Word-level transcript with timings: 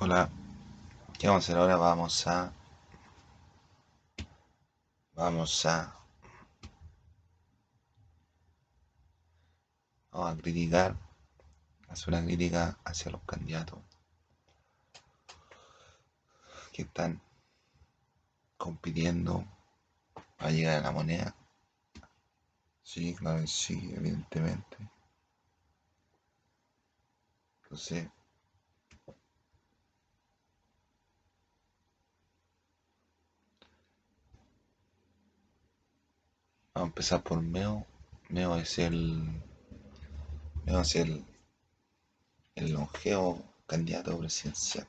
Hola, 0.00 0.30
¿qué 1.18 1.26
vamos 1.26 1.42
a 1.42 1.44
hacer 1.44 1.58
ahora? 1.58 1.76
Vamos 1.76 2.24
a... 2.28 2.52
Vamos 5.14 5.66
a... 5.66 5.92
Vamos 10.12 10.32
a 10.32 10.36
criticar, 10.36 10.94
hacer 11.88 12.14
una 12.14 12.24
crítica 12.24 12.78
hacia 12.84 13.10
los 13.10 13.22
candidatos 13.22 13.80
que 16.72 16.82
están 16.82 17.20
compitiendo 18.56 19.44
para 20.36 20.52
llegar 20.52 20.78
a 20.78 20.82
la 20.82 20.92
moneda. 20.92 21.34
Sí, 22.84 23.16
claro 23.16 23.44
sí, 23.48 23.92
evidentemente. 23.96 24.76
Entonces, 27.64 28.08
Vamos 36.78 36.90
a 36.90 36.92
empezar 36.92 37.22
por 37.24 37.42
Meo. 37.42 37.84
Meo 38.28 38.54
es 38.54 38.78
el. 38.78 39.42
Meo 40.64 40.80
es 40.80 40.94
el. 40.94 41.24
El 42.54 42.72
longevo 42.72 43.42
candidato 43.66 44.16
presidencial. 44.16 44.86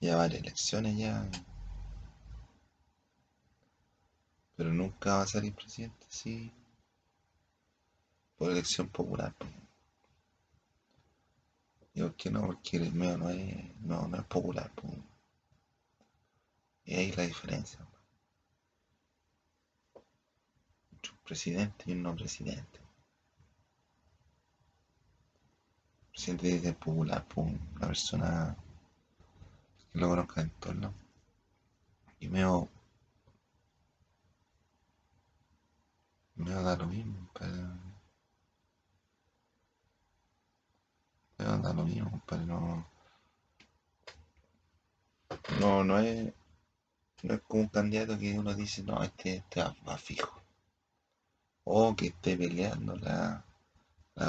Ya 0.00 0.16
varias 0.16 0.40
elecciones 0.40 0.96
ya. 0.96 1.28
Pero 4.56 4.72
nunca 4.72 5.16
va 5.16 5.22
a 5.24 5.26
salir 5.26 5.54
presidente, 5.54 6.06
sí. 6.08 6.50
Por 8.38 8.50
elección 8.50 8.88
popular. 8.88 9.34
¿Y 11.92 12.00
por 12.00 12.16
qué 12.16 12.30
no? 12.30 12.40
Porque 12.46 12.78
el 12.78 12.90
Meo 12.94 13.18
no 13.18 13.28
es, 13.28 13.80
no, 13.80 14.10
es 14.16 14.24
popular. 14.24 14.72
Y 16.86 16.94
ahí 16.94 17.12
la 17.12 17.24
diferencia. 17.24 17.86
Presidente 21.26 21.84
y 21.86 21.92
un 21.92 22.02
no 22.02 22.14
presidente. 22.14 22.80
presidente 26.10 26.60
de 26.60 26.72
popular, 26.72 27.26
una 27.36 27.86
persona 27.88 28.56
que 29.92 29.98
lo 29.98 30.08
conozca 30.08 30.40
en 30.40 30.50
torno. 30.50 30.94
Y 32.20 32.28
me 32.28 32.42
me 36.36 36.54
va 36.54 36.60
a 36.60 36.62
dar 36.62 36.78
lo 36.78 36.86
mismo, 36.86 37.28
pero 37.38 37.52
me 41.38 41.44
va 41.44 41.54
a 41.54 41.58
dar 41.58 41.74
lo 41.74 41.84
mismo, 41.84 42.22
pero 42.26 42.46
no 42.46 42.86
no, 45.60 45.84
no 45.84 45.98
es 45.98 46.32
no 47.22 47.34
es 47.34 47.40
como 47.42 47.62
un 47.62 47.68
candidato 47.68 48.18
que 48.18 48.38
uno 48.38 48.54
dice, 48.54 48.82
no, 48.82 49.02
este, 49.02 49.36
este 49.36 49.60
va 49.60 49.98
fijo 49.98 50.35
o 51.68 51.94
que 51.96 52.06
esté 52.06 52.36
peleando 52.36 52.96
la, 52.96 53.44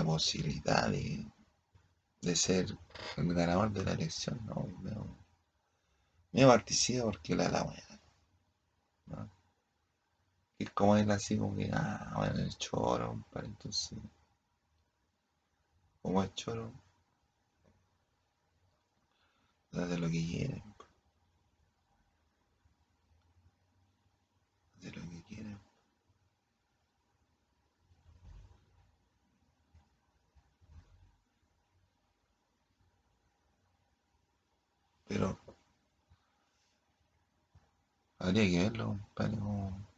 posibilidad 0.04 0.90
de, 0.90 2.36
ser 2.36 2.66
el 3.16 3.34
ganador 3.34 3.72
de 3.72 3.86
la 3.86 3.94
elección. 3.94 4.40
No, 4.46 4.68
me, 6.32 6.46
participa 6.46 7.04
porque 7.06 7.36
la 7.36 7.50
la 7.50 7.64
buena. 7.64 8.02
Es 10.60 10.70
como 10.72 10.98
él 10.98 11.10
así 11.12 11.38
como 11.38 11.56
que, 11.56 11.70
ah, 11.72 12.14
bueno, 12.16 12.40
el 12.40 12.58
choro, 12.58 13.24
para 13.32 13.46
entonces, 13.46 14.00
como 16.02 16.24
es 16.24 16.34
choro, 16.34 16.74
hace 19.74 19.98
lo 20.00 20.08
que 20.08 20.26
quiere. 20.26 20.64
Hace 24.78 24.92
lo 24.92 25.02
que 25.04 25.22
quiere. 25.28 25.58
Pero 35.08 35.38
habría 38.20 38.44
que 38.44 38.64
verlo, 38.64 39.00
compadre, 39.16 39.38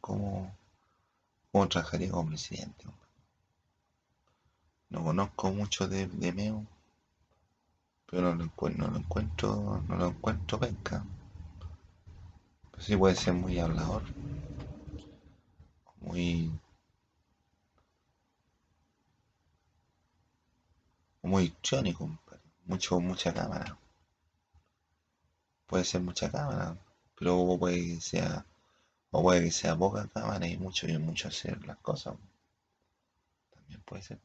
cómo, 0.00 0.56
cómo, 1.50 1.68
trabajaría 1.68 2.10
como 2.10 2.28
presidente. 2.28 2.84
No 4.90 5.04
conozco 5.04 5.50
mucho 5.52 5.88
de, 5.88 6.06
de 6.06 6.32
Meo, 6.32 6.66
pero 8.06 8.22
no 8.22 8.34
lo, 8.34 8.44
encuentro, 8.44 8.90
no 8.90 8.98
lo 9.96 10.06
encuentro, 10.08 10.58
no. 10.58 11.06
Pero 12.70 12.82
sí 12.82 12.96
puede 12.96 13.14
ser 13.14 13.34
muy 13.34 13.58
hablador, 13.58 14.02
muy 16.00 16.50
muy 21.22 21.44
histriónico, 21.44 22.10
mucho, 22.66 22.98
mucha 23.00 23.32
cámara 23.32 23.76
puede 25.70 25.84
ser 25.84 26.00
mucha 26.02 26.30
cámara, 26.30 26.76
pero 27.16 27.56
puede 27.58 27.76
que 27.76 28.00
sea, 28.00 28.44
o 29.12 29.22
puede 29.22 29.44
que 29.44 29.52
sea 29.52 29.76
poca 29.76 30.08
cámara 30.08 30.46
y 30.48 30.56
mucho 30.58 30.88
y 30.88 30.98
mucho 30.98 31.28
hacer 31.28 31.64
las 31.64 31.78
cosas. 31.78 32.16
También 33.54 33.80
puede 33.82 34.02
ser. 34.02 34.18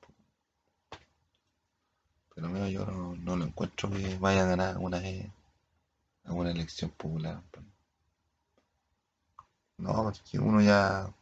Pero 2.33 2.67
yo 2.67 2.85
no, 2.85 3.35
lo 3.35 3.45
encuentro 3.45 3.89
que 3.91 4.17
vaya 4.17 4.43
a 4.43 4.47
ganar 4.47 4.69
alguna 4.69 5.01
alguna 6.23 6.51
elección 6.51 6.89
popular. 6.91 7.41
No, 9.77 9.93
porque 10.03 10.39
uno 10.39 10.61
ya 10.61 11.13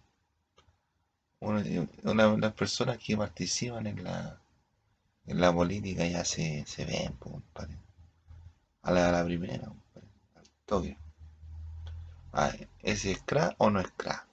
una, 1.41 2.37
las 2.37 2.53
personas 2.53 2.97
que 2.97 3.17
participan 3.17 3.87
en 3.87 4.03
la 4.03 4.39
en 5.27 5.41
la 5.41 5.53
política 5.53 6.05
ya 6.05 6.23
se, 6.23 6.65
se 6.65 6.85
ven, 6.85 7.17
a 8.83 8.91
la, 8.91 9.09
a 9.09 9.11
la 9.11 9.25
primera. 9.25 9.71
Toque. 10.65 10.97
¿Ese 12.81 13.11
es 13.11 13.21
CRA 13.23 13.53
o 13.57 13.69
no 13.69 13.79
es 13.79 13.91
CRA? 13.97 14.27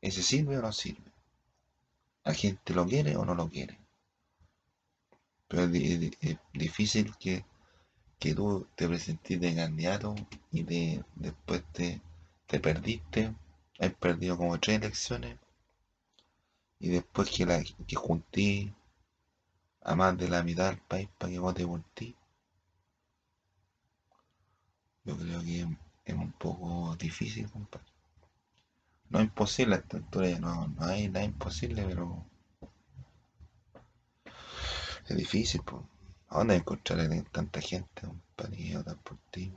¿Ese 0.00 0.22
sirve 0.22 0.58
o 0.58 0.62
no 0.62 0.72
sirve? 0.72 1.10
¿La 2.24 2.34
gente 2.34 2.74
lo 2.74 2.86
quiere 2.86 3.16
o 3.16 3.24
no 3.24 3.34
lo 3.34 3.48
quiere? 3.48 3.78
Pero 5.48 5.64
es, 5.64 6.38
difícil 6.52 7.16
que, 7.16 7.44
que, 8.18 8.34
tú 8.34 8.68
te 8.76 8.86
presentes 8.86 9.40
de 9.40 9.56
candidato 9.56 10.14
y 10.52 10.62
de, 10.62 11.04
después 11.16 11.64
te, 11.72 12.00
te 12.46 12.60
perdiste, 12.60 13.34
has 13.80 13.94
perdido 13.94 14.36
como 14.36 14.60
tres 14.60 14.76
elecciones 14.78 15.38
y 16.78 16.90
después 16.90 17.30
que, 17.30 17.46
la, 17.46 17.62
que 17.62 17.96
junté 17.96 18.72
a 19.82 19.94
más 19.96 20.16
de 20.16 20.28
la 20.28 20.42
mitad 20.42 20.68
del 20.70 20.78
país 20.78 21.08
para 21.18 21.32
que 21.32 21.38
vote 21.38 21.66
por 21.66 21.82
ti 21.94 22.16
yo 25.10 25.16
creo 25.16 25.40
que 25.42 25.66
es 26.04 26.14
un 26.14 26.32
poco 26.32 26.94
difícil, 26.96 27.50
compadre. 27.50 27.86
No 29.08 29.18
es 29.18 29.24
imposible 29.24 29.74
a 29.74 29.78
esta 29.78 29.96
altura, 29.96 30.38
no, 30.38 30.68
no 30.68 30.84
hay 30.84 31.08
nada 31.08 31.24
imposible, 31.24 31.84
pero 31.84 32.24
es 35.08 35.16
difícil, 35.16 35.62
pues. 35.62 35.82
¿A 36.28 36.38
dónde 36.38 36.54
encontrar 36.54 37.08
tanta 37.32 37.60
gente, 37.60 38.02
compadre, 38.02 38.56
y 38.56 38.76
votar 38.76 38.96
por 38.98 39.18
ti? 39.32 39.52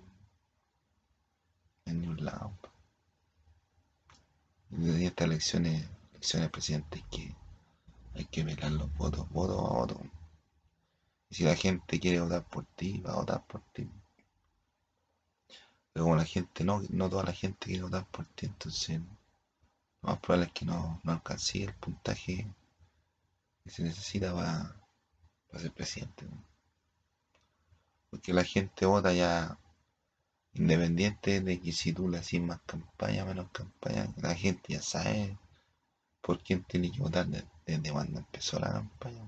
En 1.85 2.01
ningún 2.01 2.25
lado. 2.25 2.57
Y 4.71 5.05
estas 5.05 5.27
elecciones, 5.27 5.87
elecciones 6.13 6.49
presidentes 6.49 7.03
que 7.11 7.35
hay 8.15 8.25
que 8.25 8.43
velar 8.43 8.71
los 8.71 8.91
votos, 8.95 9.29
voto 9.29 9.67
a 9.67 9.73
voto. 9.73 10.01
Y 11.29 11.35
si 11.35 11.43
la 11.43 11.55
gente 11.55 11.99
quiere 11.99 12.21
votar 12.21 12.43
por 12.43 12.65
ti, 12.65 12.97
va 13.01 13.13
a 13.13 13.17
votar 13.17 13.45
por 13.45 13.61
ti. 13.71 13.87
Pero 15.93 16.05
como 16.05 16.15
la 16.15 16.25
gente 16.25 16.63
no, 16.63 16.81
no 16.89 17.09
toda 17.09 17.23
la 17.23 17.33
gente 17.33 17.67
quiere 17.67 17.83
votar 17.83 18.05
por 18.07 18.25
ti, 18.25 18.47
entonces 18.47 18.99
lo 20.01 20.09
más 20.09 20.19
probable 20.19 20.47
es 20.47 20.51
que 20.51 20.65
no, 20.65 20.99
no 21.03 21.11
alcance 21.13 21.63
el 21.63 21.73
puntaje 21.75 22.47
que 23.63 23.69
se 23.69 23.83
necesita 23.83 24.33
para, 24.33 24.75
ser 25.59 25.71
presidente. 25.71 26.25
Porque 28.09 28.33
la 28.33 28.43
gente 28.43 28.85
vota 28.85 29.13
ya 29.13 29.57
independiente 30.53 31.41
de 31.41 31.59
que 31.61 31.71
si 31.71 31.93
tú 31.93 32.09
le 32.09 32.17
haces 32.17 32.41
más 32.41 32.59
campaña, 32.65 33.25
menos 33.25 33.49
campaña, 33.51 34.13
la 34.17 34.35
gente 34.35 34.73
ya 34.73 34.81
sabe 34.81 35.37
por 36.21 36.41
quién 36.43 36.63
tiene 36.63 36.91
que 36.91 36.99
votar 36.99 37.27
desde, 37.27 37.91
cuando 37.91 38.19
empezó 38.19 38.59
la 38.59 38.71
campaña. 38.71 39.23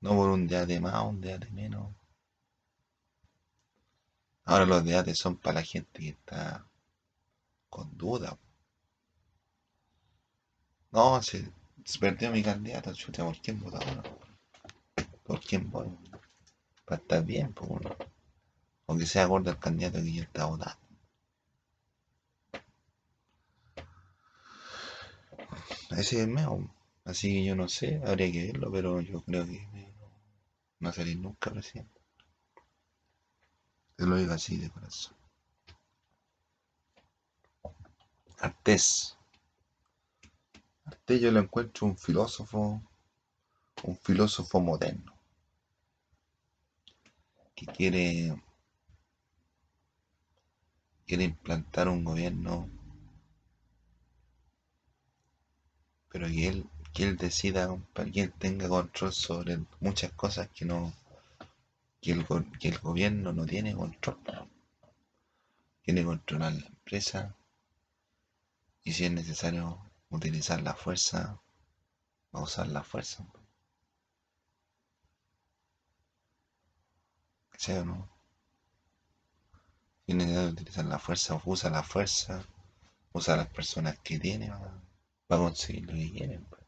No 0.00 0.10
por 0.10 0.30
un 0.30 0.46
día 0.46 0.66
de 0.66 0.80
más, 0.80 1.02
un 1.04 1.20
día 1.20 1.38
de 1.38 1.50
menos. 1.50 1.97
Ahora 4.48 4.64
los 4.64 4.82
debates 4.82 5.18
son 5.18 5.36
para 5.36 5.56
la 5.56 5.62
gente 5.62 6.00
que 6.00 6.08
está 6.08 6.64
con 7.68 7.98
duda. 7.98 8.38
No, 10.90 11.22
se, 11.22 11.52
perdió 12.00 12.30
mi 12.30 12.42
candidato, 12.42 12.94
chuta, 12.94 13.24
¿por 13.24 13.36
quién 13.42 13.60
votaba? 13.60 14.02
¿Por 15.22 15.40
quién 15.40 15.70
voy? 15.70 15.88
para 16.86 17.02
estar 17.02 17.22
bien, 17.22 17.52
pues, 17.52 17.70
uno. 17.70 17.94
o 18.86 18.96
que 18.96 19.04
sea 19.04 19.26
gordo 19.26 19.50
el 19.50 19.58
candidato 19.58 19.98
que 19.98 20.14
yo 20.14 20.22
está 20.22 20.46
votando. 20.46 20.78
Ese 25.90 26.00
es 26.00 26.12
el 26.14 26.28
mejor. 26.28 26.70
Así 27.04 27.34
que 27.34 27.44
yo 27.44 27.54
no 27.54 27.68
sé, 27.68 28.00
habría 28.06 28.32
que 28.32 28.46
verlo, 28.46 28.72
pero 28.72 29.02
yo 29.02 29.20
creo 29.20 29.44
que 29.44 29.68
no 30.80 30.88
a 30.88 30.92
salir 30.94 31.18
nunca 31.18 31.50
presidente. 31.50 31.97
Te 33.98 34.06
lo 34.06 34.14
digo 34.14 34.32
así 34.32 34.56
de 34.56 34.70
corazón. 34.70 35.16
Artés. 38.38 39.16
Artés 40.84 41.20
yo 41.20 41.32
lo 41.32 41.40
encuentro 41.40 41.88
un 41.88 41.98
filósofo, 41.98 42.80
un 43.82 43.96
filósofo 43.96 44.60
moderno, 44.60 45.12
que 47.56 47.66
quiere, 47.66 48.40
quiere 51.04 51.24
implantar 51.24 51.88
un 51.88 52.04
gobierno, 52.04 52.70
pero 56.08 56.28
que 56.28 56.46
él, 56.46 56.70
que 56.92 57.02
él 57.02 57.16
decida, 57.16 57.76
que 58.12 58.20
él 58.20 58.32
tenga 58.38 58.68
control 58.68 59.12
sobre 59.12 59.58
muchas 59.80 60.12
cosas 60.12 60.48
que 60.50 60.64
no, 60.64 60.92
que 62.00 62.12
el, 62.12 62.26
que 62.58 62.68
el 62.68 62.78
gobierno 62.78 63.32
no 63.32 63.46
tiene 63.46 63.74
control. 63.74 64.18
Quiere 65.82 66.04
controlar 66.04 66.52
la 66.52 66.66
empresa, 66.66 67.34
y 68.84 68.92
si 68.92 69.04
es 69.04 69.12
necesario 69.12 69.80
utilizar 70.10 70.62
la 70.62 70.74
fuerza, 70.74 71.40
va 72.34 72.40
a 72.40 72.42
usar 72.44 72.68
la 72.68 72.82
fuerza. 72.82 73.26
¿Sí 77.56 77.72
o 77.72 77.84
no? 77.84 78.08
Si 80.06 80.12
es 80.16 80.52
utilizar 80.52 80.86
la 80.86 80.98
fuerza, 80.98 81.40
usa 81.44 81.70
la 81.70 81.82
fuerza, 81.82 82.42
usa 83.12 83.36
las 83.36 83.48
personas 83.48 83.98
que 83.98 84.18
tiene, 84.18 84.48
va, 84.48 84.80
a 85.28 85.36
conseguir 85.36 85.84
lo 85.86 85.92
que 85.92 86.10
quiere. 86.10 86.38
Pues. 86.40 86.62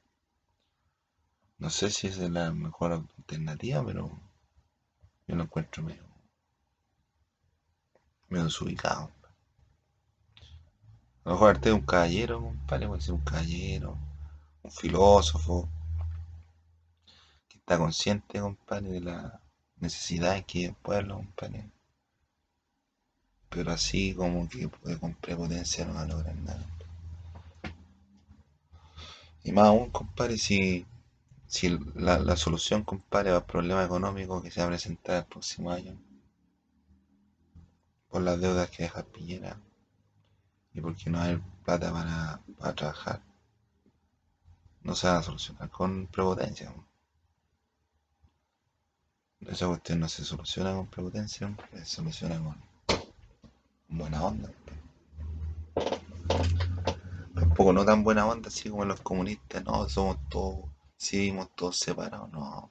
No 1.59 1.71
sé 1.71 1.91
si 1.91 2.09
esa 2.09 2.25
es 2.25 2.31
la 2.31 2.53
mejor 2.53 2.93
alternativa, 2.93 3.85
pero 3.85 4.11
yo 5.31 5.37
lo 5.37 5.44
encuentro 5.44 5.85
medio, 5.85 6.03
medio 8.29 8.47
desubicado. 8.47 9.12
A 11.23 11.29
lo 11.29 11.32
mejor 11.32 11.50
Arte 11.50 11.69
es 11.69 11.75
un 11.77 11.82
caballero, 11.82 12.41
compadre, 12.41 12.88
puede 12.88 13.00
ser 13.00 13.15
un 13.15 13.21
caballero, 13.21 13.97
un 14.65 14.73
filósofo, 14.73 15.69
que 17.49 17.59
está 17.59 17.79
consciente, 17.79 18.41
compadre, 18.41 18.91
de 18.91 19.00
la 19.03 19.41
necesidad 19.77 20.44
que 20.44 20.65
el 20.67 20.75
pueblo, 20.75 21.19
compadre. 21.19 21.71
Pero 23.50 23.71
así 23.71 24.15
como 24.15 24.49
que 24.49 24.69
con 24.99 25.15
prepotencia 25.15 25.85
no 25.85 25.94
va 25.94 26.03
a 26.03 26.06
lograr 26.06 26.35
nada. 26.35 26.67
Y 29.44 29.53
más 29.53 29.67
aún, 29.67 29.91
compadre, 29.91 30.38
si, 30.38 30.85
si 31.50 31.69
la, 31.97 32.20
la 32.20 32.37
solución, 32.37 32.85
compadre, 32.85 33.31
al 33.31 33.44
problema 33.44 33.85
económico 33.85 34.41
que 34.41 34.52
se 34.52 34.61
va 34.61 34.67
a 34.67 34.70
presentar 34.70 35.17
el 35.17 35.25
próximo 35.25 35.73
año, 35.73 36.00
por 38.08 38.23
las 38.23 38.41
deudas 38.41 38.70
que 38.70 38.85
deja 38.85 39.02
Piñera, 39.02 39.58
y 40.73 40.81
porque 40.81 41.11
no 41.11 41.20
hay 41.20 41.43
plata 41.64 41.93
para, 41.93 42.41
para 42.56 42.75
trabajar, 42.76 43.23
no 44.82 44.94
se 44.94 45.08
va 45.08 45.19
a 45.19 45.23
solucionar 45.25 45.69
con 45.70 46.06
prepotencia. 46.06 46.73
Esa 49.41 49.67
cuestión 49.67 49.99
no 49.99 50.08
se 50.08 50.25
soluciona 50.25 50.73
con 50.73 50.87
prepotencia, 50.87 51.52
se 51.73 51.85
soluciona 51.85 52.38
con, 52.38 52.62
buena 53.88 54.23
onda. 54.23 54.52
Tampoco 57.35 57.73
no 57.73 57.85
tan 57.85 58.05
buena 58.05 58.25
onda 58.29 58.47
así 58.47 58.70
como 58.70 58.85
los 58.85 59.00
comunistas, 59.00 59.64
no, 59.64 59.88
somos 59.88 60.17
todos, 60.29 60.69
si 61.00 61.17
vivimos 61.17 61.55
todos 61.56 61.79
separados, 61.79 62.31
no. 62.31 62.70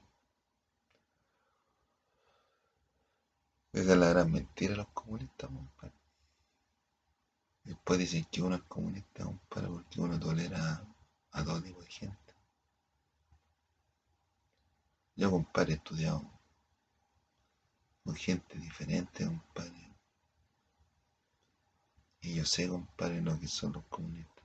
Esa 3.72 3.92
es 3.92 3.98
la 3.98 4.10
gran 4.10 4.30
mentira 4.30 4.70
de 4.70 4.76
los 4.78 4.88
comunistas, 4.90 5.50
compadre. 5.50 5.94
Después 7.64 7.98
dicen 7.98 8.24
que 8.30 8.40
uno 8.40 8.54
es 8.54 8.62
comunista, 8.62 9.24
compadre, 9.24 9.68
porque 9.68 10.00
uno 10.00 10.18
tolera 10.20 10.86
a 11.32 11.44
todo 11.44 11.60
tipo 11.60 11.82
de 11.82 11.90
gente. 11.90 12.34
Yo, 15.16 15.30
compadre, 15.30 15.72
he 15.72 15.76
estudiado 15.76 16.22
con 18.04 18.14
gente 18.14 18.58
diferente, 18.58 19.26
compadre. 19.26 19.92
Y 22.20 22.36
yo 22.36 22.44
sé, 22.44 22.68
compadre, 22.68 23.20
lo 23.22 23.38
que 23.40 23.48
son 23.48 23.72
los 23.72 23.84
comunistas. 23.86 24.39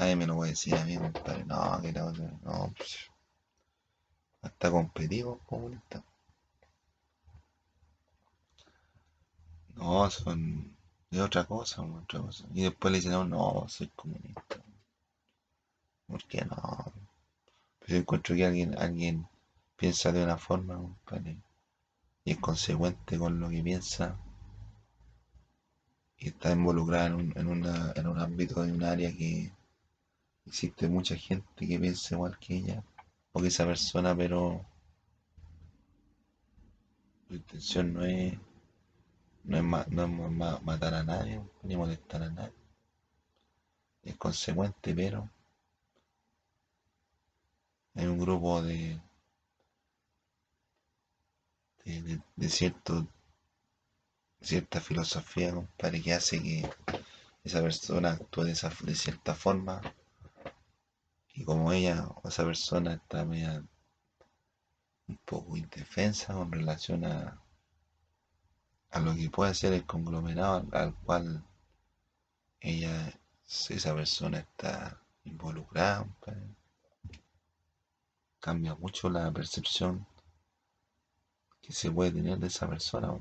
Nadie 0.00 0.16
me 0.16 0.26
lo 0.26 0.42
a 0.42 0.46
decir 0.46 0.74
a 0.74 0.84
mí, 0.86 0.96
compadre. 0.96 1.44
No, 1.44 1.78
que 1.82 1.92
no, 1.92 2.10
no. 2.10 2.72
Pues, 2.74 3.10
hasta 4.40 4.70
competimos 4.70 5.42
comunistas. 5.44 6.02
No, 9.74 10.08
son 10.08 10.74
de 11.10 11.20
otra 11.20 11.44
cosa, 11.44 11.82
otra 11.82 12.18
cosa. 12.18 12.46
Y 12.54 12.62
después 12.62 12.90
le 12.90 12.98
dicen, 12.98 13.12
no, 13.12 13.24
no, 13.26 13.68
soy 13.68 13.88
comunista. 13.88 14.64
¿Por 16.06 16.24
qué 16.24 16.46
no? 16.46 16.56
Pues 17.80 17.92
encuentro 17.92 18.34
que 18.34 18.46
alguien, 18.46 18.78
alguien 18.78 19.28
piensa 19.76 20.12
de 20.12 20.24
una 20.24 20.38
forma, 20.38 20.80
y 22.24 22.30
es 22.30 22.38
consecuente 22.38 23.18
con 23.18 23.38
lo 23.38 23.50
que 23.50 23.62
piensa 23.62 24.16
y 26.16 26.28
está 26.28 26.52
involucrada 26.52 27.08
en 27.08 27.14
un, 27.14 27.32
en, 27.36 27.46
una, 27.48 27.92
en 27.94 28.06
un 28.06 28.18
ámbito, 28.18 28.62
de 28.62 28.72
un 28.72 28.82
área 28.82 29.12
que 29.12 29.52
existe 30.50 30.88
mucha 30.88 31.14
gente 31.16 31.64
que 31.68 31.78
piensa 31.78 32.16
igual 32.16 32.36
que 32.40 32.56
ella 32.56 32.82
o 33.32 33.40
que 33.40 33.48
esa 33.48 33.64
persona, 33.64 34.16
pero 34.16 34.66
su 37.28 37.34
intención 37.36 37.94
no 37.94 38.04
es 38.04 38.36
no 39.44 39.56
es, 39.58 39.88
no 39.88 40.02
es 40.04 40.62
matar 40.62 40.94
a 40.94 41.04
nadie 41.04 41.40
ni 41.62 41.76
molestar 41.76 42.22
a 42.24 42.30
nadie. 42.30 42.60
Es 44.02 44.16
consecuente, 44.16 44.92
pero 44.92 45.30
hay 47.94 48.06
un 48.06 48.18
grupo 48.18 48.60
de 48.60 49.00
de, 51.84 52.20
de, 52.36 52.48
cierto 52.48 53.06
cierta 54.40 54.80
filosofía, 54.80 55.54
compadre, 55.54 56.02
que 56.02 56.12
hace 56.12 56.42
que 56.42 56.68
esa 57.44 57.62
persona 57.62 58.10
actúe 58.12 58.44
de, 58.44 58.52
esa, 58.52 58.70
de 58.82 58.94
cierta 58.96 59.34
forma 59.34 59.80
y 61.34 61.44
como 61.44 61.72
ella 61.72 62.06
o 62.22 62.28
esa 62.28 62.44
persona 62.44 62.94
está 62.94 63.24
media 63.24 63.64
un 65.08 65.16
poco 65.24 65.56
indefensa 65.56 66.34
con 66.34 66.52
relación 66.52 67.04
a 67.04 67.40
a 68.90 68.98
lo 69.00 69.14
que 69.14 69.30
puede 69.30 69.54
ser 69.54 69.72
el 69.72 69.86
conglomerado 69.86 70.66
al, 70.72 70.94
cual 70.94 71.44
ella, 72.60 73.12
esa 73.46 73.94
persona 73.94 74.38
está 74.40 75.00
involucrada, 75.24 76.06
cambia 78.40 78.74
mucho 78.74 79.08
la 79.08 79.30
percepción 79.30 80.06
que 81.62 81.72
se 81.72 81.90
puede 81.90 82.12
tener 82.12 82.38
de 82.38 82.48
esa 82.48 82.68
persona, 82.68 83.16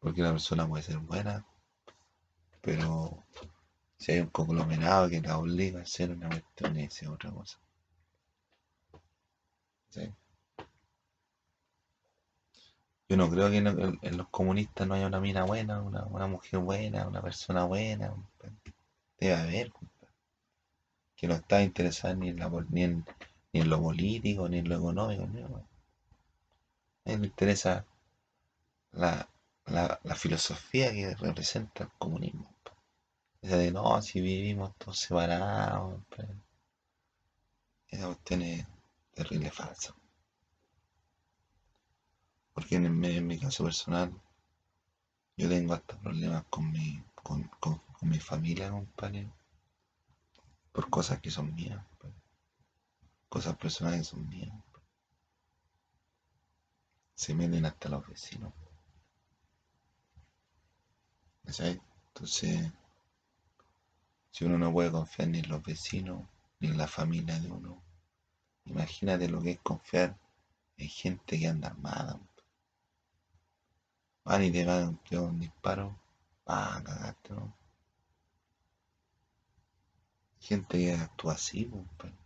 porque 0.00 0.22
la 0.22 0.32
persona 0.32 0.68
puede 0.68 0.82
ser 0.82 0.98
buena, 0.98 1.46
pero 2.60 3.24
si 4.02 4.10
hay 4.12 4.20
un 4.20 4.30
conglomerado 4.30 5.08
que 5.08 5.20
la 5.20 5.38
obliga 5.38 5.78
a 5.78 5.82
hacer 5.84 6.10
una 6.10 6.28
cuestión, 6.28 6.76
es 6.76 7.06
otra 7.06 7.30
cosa. 7.30 7.58
Yo 13.08 13.16
no 13.16 13.30
creo 13.30 13.48
que 13.50 13.58
en, 13.58 14.16
los 14.16 14.28
comunistas 14.28 14.88
no 14.88 14.94
haya 14.94 15.06
una 15.06 15.20
mina 15.20 15.44
buena, 15.44 15.80
una, 15.80 16.26
mujer 16.26 16.58
buena, 16.60 17.06
una 17.06 17.22
persona 17.22 17.64
buena. 17.64 18.12
Debe 19.20 19.34
haber, 19.34 19.72
que 21.14 21.28
no 21.28 21.34
está 21.34 21.62
interesada 21.62 22.14
ni 22.14 22.30
en, 22.30 22.40
la, 22.40 22.50
ni, 22.70 22.82
en, 22.82 23.04
ni 23.52 23.60
en 23.60 23.70
lo 23.70 23.80
político, 23.80 24.48
ni 24.48 24.58
en 24.58 24.68
lo 24.68 24.78
económico. 24.78 25.24
A 27.04 27.12
él 27.12 27.20
le 27.20 27.26
interesa 27.28 27.84
la, 28.92 29.28
filosofía 30.16 30.90
que 30.90 31.14
representa 31.14 31.84
el 31.84 31.90
comunismo. 31.98 32.51
Esa 33.42 33.56
de 33.58 33.70
no, 33.72 34.00
si 34.00 34.20
vivimos 34.20 34.74
todos 34.78 34.98
separados. 34.98 36.00
Esa 37.88 38.06
cuestión 38.06 38.42
es 38.42 38.66
terrible 39.14 39.50
falsa. 39.50 39.94
Porque 42.54 42.76
en, 42.76 43.26
mi 43.26 43.38
caso 43.38 43.64
personal, 43.64 44.12
yo 45.36 45.48
tengo 45.48 45.74
hasta 45.74 45.98
problemas 45.98 46.44
con 46.50 46.70
mi, 46.70 47.02
con, 47.14 47.50
mi 48.02 48.18
familia, 48.18 48.70
compadre, 48.70 49.28
por 50.72 50.88
cosas 50.88 51.20
que 51.20 51.30
son 51.30 51.54
mías, 51.54 51.84
cosas 53.28 53.56
personales 53.56 54.00
que 54.00 54.04
son 54.04 54.28
mías. 54.28 54.52
se 57.14 57.34
meten 57.34 57.64
hasta 57.66 57.88
los 57.88 58.06
vecinos. 58.06 58.52
¿Sabes? 61.46 61.80
Entonces, 62.08 62.72
si 64.32 64.46
uno 64.46 64.58
no 64.58 64.72
puede 64.72 64.90
confiar 64.90 65.28
ni 65.28 65.40
en 65.40 65.48
los 65.50 65.62
vecinos, 65.62 66.22
ni 66.58 66.68
en 66.68 66.78
la 66.78 66.88
familia 66.88 67.38
de 67.38 67.50
uno, 67.50 67.82
imagínate 68.64 69.28
lo 69.28 69.42
que 69.42 69.52
es 69.52 69.60
confiar 69.60 70.18
en 70.78 70.88
gente 70.88 71.38
que 71.38 71.46
anda 71.46 71.68
armada. 71.68 72.18
Van 74.24 74.42
y 74.42 74.50
te 74.50 74.64
van 74.64 74.98
a 75.12 75.20
un 75.20 75.38
disparo, 75.38 75.98
va 76.48 76.76
a 76.76 76.82
cagarte, 76.82 77.34
¿no? 77.34 77.54
Gente 80.40 80.78
que 80.78 80.94
actúa 80.94 81.34
así, 81.34 81.66
compadre. 81.66 82.16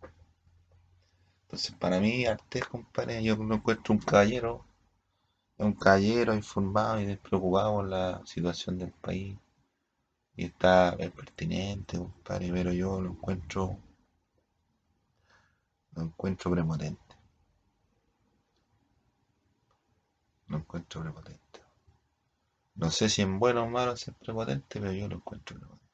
Entonces, 1.42 1.74
para 1.76 2.00
mí, 2.00 2.24
Artés, 2.24 2.66
compadre, 2.66 3.22
yo 3.22 3.36
lo 3.36 3.56
encuentro 3.56 3.94
un 3.94 4.00
caballero, 4.00 4.64
un 5.58 5.72
caballero 5.74 6.34
informado 6.34 7.00
y 7.00 7.06
despreocupado 7.06 7.74
por 7.74 7.88
la 7.88 8.22
situación 8.26 8.78
del 8.78 8.92
país. 8.92 9.36
Y 10.36 10.44
está 10.44 10.90
es 10.98 11.10
pertinente, 11.10 11.98
compadre, 11.98 12.52
pero 12.52 12.72
yo 12.72 13.00
lo 13.00 13.10
encuentro, 13.10 13.78
lo 15.94 16.02
encuentro 16.02 16.50
prepotente. 16.50 17.16
Lo 20.48 20.58
encuentro 20.58 21.02
prepotente. 21.02 21.60
No 22.74 22.90
sé 22.90 23.08
si 23.08 23.22
en 23.22 23.38
bueno 23.38 23.64
o 23.64 23.68
malo 23.68 23.96
ser 23.96 24.14
prepotente, 24.14 24.80
pero 24.80 24.92
yo 24.92 25.08
lo 25.08 25.16
encuentro 25.16 25.56
prepotente. 25.56 25.86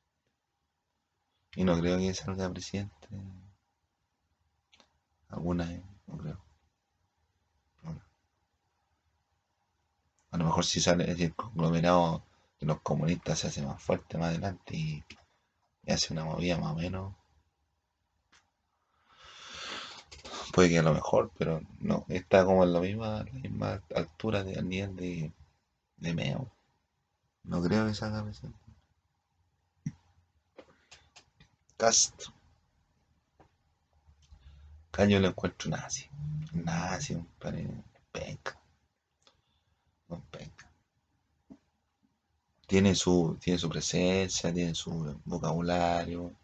Y 1.55 1.65
no 1.65 1.79
creo 1.79 1.99
que 1.99 2.15
salga 2.15 2.51
presidente 2.51 3.09
alguna 5.29 5.67
vez, 5.67 5.83
no 6.07 6.19
creo. 6.19 6.45
A 10.31 10.39
lo 10.39 10.45
mejor 10.47 10.65
si 10.65 10.81
sale 10.81 11.11
el 11.11 11.35
conglomerado 11.35 12.25
los 12.65 12.81
comunistas 12.81 13.41
se 13.41 13.49
hace 13.49 13.63
más 13.63 13.83
fuerte 13.83 14.19
más 14.19 14.31
adelante 14.31 14.77
y, 14.77 15.05
hace 15.89 16.13
una 16.13 16.25
movida 16.25 16.59
más 16.59 16.73
o 16.73 16.77
menos. 16.77 17.15
Puede 20.53 20.69
que 20.69 20.79
a 20.79 20.83
lo 20.83 20.93
mejor, 20.95 21.31
pero 21.39 21.61
no, 21.81 22.05
está 22.09 22.45
como 22.45 22.63
en 22.65 22.73
la 22.73 22.81
misma, 22.81 23.25
la 23.25 23.33
misma 23.33 23.83
altura 23.95 24.45
de, 24.45 24.57
al 24.59 24.69
nivel 24.69 24.97
de, 24.97 25.33
de 25.97 26.15
Meo. 26.15 26.51
No 27.45 27.63
creo 27.63 27.87
que 27.87 27.95
salga 27.95 28.23
presidente. 28.23 28.59
Castro. 31.77 32.33
Caño 34.93 35.19
lo 35.19 35.29
encuentro 35.29 35.71
nazi. 35.71 36.09
Nazi, 36.53 37.15
un 37.15 37.27
penca. 38.13 38.57
Un 40.09 40.21
penca. 40.31 40.62
Tiene 42.73 42.95
su, 42.95 43.37
tiene 43.39 43.59
su 43.59 43.69
presencia, 43.69 44.51
tiene 44.51 44.75
su 44.75 45.21
vocabulario. 45.27 46.35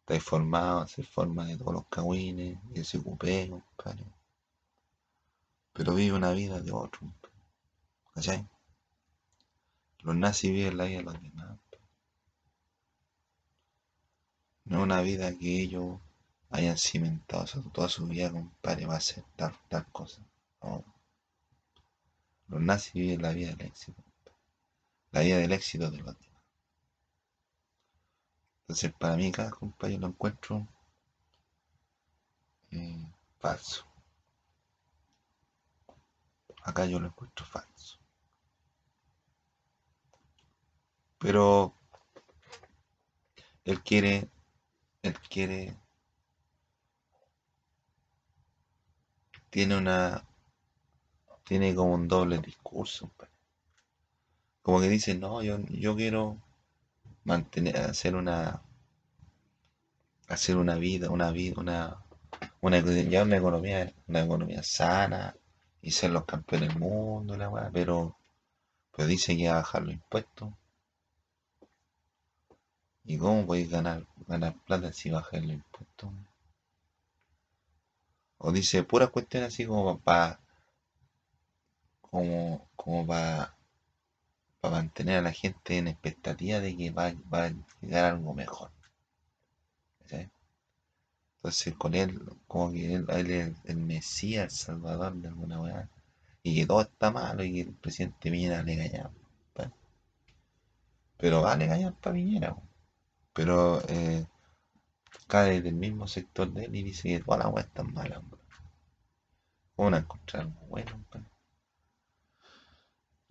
Está 0.00 0.14
informado, 0.14 0.88
se 0.88 1.02
forma 1.02 1.44
de 1.44 1.58
todos 1.58 1.74
los 1.74 1.86
cagüines, 1.88 2.56
de 2.70 2.80
ese 2.80 2.98
cupé, 3.02 3.50
compadre. 3.50 4.02
Pero 5.74 5.94
vive 5.94 6.16
una 6.16 6.32
vida 6.32 6.58
de 6.58 6.72
otro. 6.72 7.00
¿Cachai? 8.14 8.48
Los 9.98 10.16
nazis 10.16 10.52
viven 10.52 10.78
la 10.78 10.84
vida 10.86 10.98
de 11.00 11.04
los 11.04 11.20
demás. 11.20 11.58
No 14.64 14.78
es 14.78 14.82
una 14.84 15.02
vida 15.02 15.36
que 15.36 15.60
ellos 15.60 16.00
hayan 16.48 16.78
cimentado 16.78 17.44
toda 17.74 17.90
su 17.90 18.06
vida, 18.06 18.32
compadre, 18.32 18.86
va 18.86 18.96
a 18.96 19.00
ser 19.00 19.22
tal, 19.36 19.54
tal 19.68 19.86
cosa. 19.92 20.22
Los 22.48 22.62
nazis 22.62 22.94
viven 22.94 23.20
la 23.20 23.34
vida 23.34 23.50
del 23.50 23.66
éxito. 23.66 24.02
La 25.12 25.20
vida 25.20 25.38
del 25.38 25.52
éxito 25.52 25.90
de 25.90 25.98
los 25.98 26.16
demás. 26.16 26.32
Entonces, 28.62 28.92
para 28.98 29.16
mí, 29.16 29.30
cada 29.30 29.50
compadre 29.50 29.98
lo 29.98 30.06
encuentro 30.08 30.66
eh, 32.70 33.12
falso. 33.38 33.86
Acá 36.62 36.86
yo 36.86 36.98
lo 36.98 37.08
encuentro 37.08 37.44
falso. 37.44 37.98
Pero 41.18 41.74
él 43.64 43.82
quiere, 43.82 44.28
él 45.02 45.18
quiere, 45.28 45.76
tiene 49.50 49.76
una, 49.76 50.26
tiene 51.44 51.74
como 51.74 51.94
un 51.94 52.08
doble 52.08 52.38
discurso. 52.38 53.10
Como 54.62 54.80
que 54.80 54.88
dice, 54.88 55.14
no, 55.14 55.42
yo, 55.42 55.58
yo 55.68 55.96
quiero 55.96 56.38
mantener, 57.24 57.76
hacer 57.76 58.14
una, 58.16 58.62
hacer 60.28 60.56
una 60.56 60.76
vida, 60.76 61.10
una 61.10 61.30
vida, 61.32 61.60
una, 61.60 62.04
una, 62.60 62.80
ya 62.80 63.22
una 63.24 63.36
economía, 63.36 63.92
una 64.06 64.22
economía 64.22 64.62
sana 64.62 65.36
y 65.80 65.90
ser 65.90 66.10
los 66.10 66.24
campeones 66.24 66.70
del 66.70 66.78
mundo, 66.78 67.36
pero, 67.72 68.16
pero 68.96 69.08
dice 69.08 69.36
que 69.36 69.48
va 69.48 69.54
a 69.54 69.56
bajar 69.56 69.82
los 69.82 69.94
impuestos 69.94 70.52
¿Y 73.04 73.18
cómo 73.18 73.46
podéis 73.46 73.70
ganar, 73.70 74.06
ganar 74.28 74.54
plata 74.64 74.92
si 74.92 75.10
bajáis 75.10 75.42
los 75.42 75.52
impuestos? 75.54 76.10
O 78.38 78.52
dice 78.52 78.82
pura 78.84 79.08
cuestión 79.08 79.44
así 79.44 79.66
como 79.66 79.98
para 79.98 80.40
como, 82.00 82.68
como 82.76 83.06
para 83.06 83.56
mantener 84.70 85.18
a 85.18 85.22
la 85.22 85.32
gente 85.32 85.78
en 85.78 85.88
expectativa 85.88 86.60
de 86.60 86.76
que 86.76 86.90
va, 86.90 87.06
a 87.08 87.52
llegar 87.80 88.04
algo 88.04 88.34
mejor. 88.34 88.70
Entonces 91.36 91.74
con 91.74 91.94
él, 91.94 92.20
como 92.46 92.72
que 92.72 92.94
él, 92.94 93.06
es 93.08 93.56
el 93.64 93.76
Mesías, 93.76 94.44
el 94.44 94.50
Salvador 94.50 95.14
de 95.14 95.28
alguna 95.28 95.58
manera, 95.58 95.88
y 96.42 96.54
que 96.54 96.66
todo 96.66 96.82
está 96.82 97.10
malo 97.10 97.42
y 97.44 97.52
que 97.52 97.60
el 97.62 97.74
presidente 97.74 98.30
Piñera 98.30 98.62
le 98.62 98.74
engaña. 98.74 99.10
Pero 101.16 101.42
vale 101.42 101.64
engañar 101.64 101.94
para 101.94 102.14
Piñera 102.14 102.56
pero 103.32 103.80
eh, 103.88 104.26
cae 105.26 105.62
del 105.62 105.74
mismo 105.74 106.06
sector 106.06 106.52
de 106.52 106.64
él 106.64 106.76
y 106.76 106.82
dice 106.82 107.08
que 107.08 107.20
toda 107.20 107.38
la 107.38 107.48
weá 107.48 107.64
está 107.64 107.82
mala. 107.82 108.22
¿Cómo 109.74 109.90
van 109.90 109.94
a 109.94 109.98
encontrar 109.98 110.42
algo 110.42 110.60
bueno, 110.68 111.04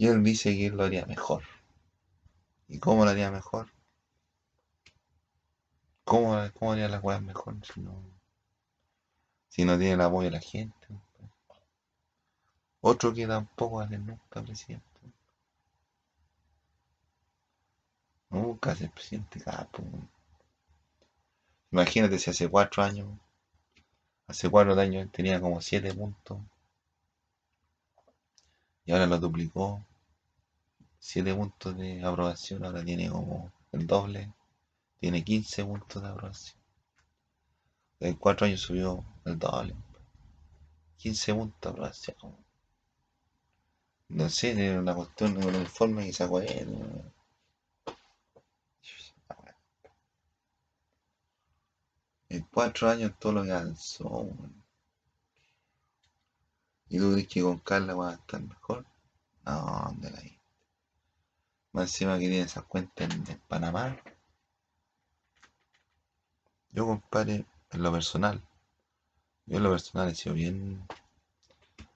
Y 0.02 0.08
él 0.08 0.24
dice 0.24 0.50
que 0.56 0.66
él 0.66 0.78
lo 0.78 0.84
haría 0.84 1.06
mejor. 1.06 1.44
¿Y 2.68 2.80
cómo 2.80 3.06
lo 3.06 3.12
haría 3.12 3.30
mejor? 3.30 3.68
¿Cómo, 6.04 6.42
cómo 6.56 6.72
haría 6.72 6.90
las 6.90 7.04
weas 7.04 7.22
mejor 7.22 7.64
si 7.64 7.82
no, 7.82 8.04
si 9.50 9.64
no 9.64 9.78
tiene 9.78 9.94
el 9.94 10.02
apoyo 10.02 10.32
de 10.32 10.32
la 10.32 10.40
gente? 10.40 10.88
Otro 12.80 13.14
que 13.14 13.28
tampoco 13.28 13.80
hace 13.80 14.00
nunca 14.00 14.42
presidente. 14.42 15.02
Nunca 18.32 18.76
ser 18.76 18.90
presidente 18.90 19.40
capo. 19.40 19.84
Imagínate 21.72 22.18
si 22.18 22.32
hace 22.32 22.50
cuatro 22.50 22.82
años, 22.82 23.08
hace 24.26 24.50
cuatro 24.50 24.74
años 24.80 25.12
tenía 25.12 25.40
como 25.40 25.62
siete 25.62 25.94
puntos 25.94 26.40
y 28.86 28.92
ahora 28.92 29.06
lo 29.06 29.20
duplicó. 29.20 29.86
Siete 31.04 31.34
puntos 31.34 31.76
de 31.78 32.04
aprobación, 32.06 32.64
ahora 32.64 32.86
tiene 32.86 33.10
como 33.10 33.52
el 33.72 33.88
doble, 33.88 34.32
tiene 35.00 35.24
15 35.24 35.66
puntos 35.66 36.02
de 36.02 36.08
aprobación. 36.08 36.62
En 38.00 38.14
cuatro 38.14 38.46
años 38.46 38.62
subió 38.62 39.04
el 39.26 39.40
doble. 39.40 39.76
15 40.98 41.34
puntos 41.34 41.60
de 41.60 41.70
aprobación. 41.70 42.38
No 44.10 44.30
sé, 44.30 44.52
era 44.52 44.80
una 44.80 44.94
cuestión, 44.94 45.38
un 45.44 45.56
informe 45.56 46.06
que 46.06 46.14
sacó 46.14 46.40
él. 46.40 46.70
En 52.30 52.42
cuatro 52.54 52.90
años 52.92 53.14
todo 53.20 53.34
lo 53.34 53.44
que 53.44 53.52
avanzó. 53.52 54.30
¿Y 56.90 57.00
tú 57.00 57.12
crees 57.14 57.28
que 57.28 57.42
con 57.42 57.58
Carla 57.58 57.96
va 57.96 58.12
a 58.12 58.14
estar 58.14 58.40
mejor? 58.40 58.86
No, 59.46 59.84
¿dónde 59.88 60.12
la 60.12 60.20
hay? 60.20 60.41
Más 61.74 61.84
encima 61.90 62.20
que 62.20 62.28
tiene 62.28 62.42
esas 62.42 62.66
cuentas 62.66 63.10
en, 63.10 63.40
Panamá. 63.48 63.98
Yo, 66.72 66.86
compadre, 66.86 67.46
en 67.72 67.84
lo 67.84 67.92
personal, 67.92 68.42
yo 69.46 69.58
en 69.58 69.64
lo 69.64 69.72
personal 69.72 70.10
he 70.10 70.16
sido 70.16 70.36
bien, 70.36 70.86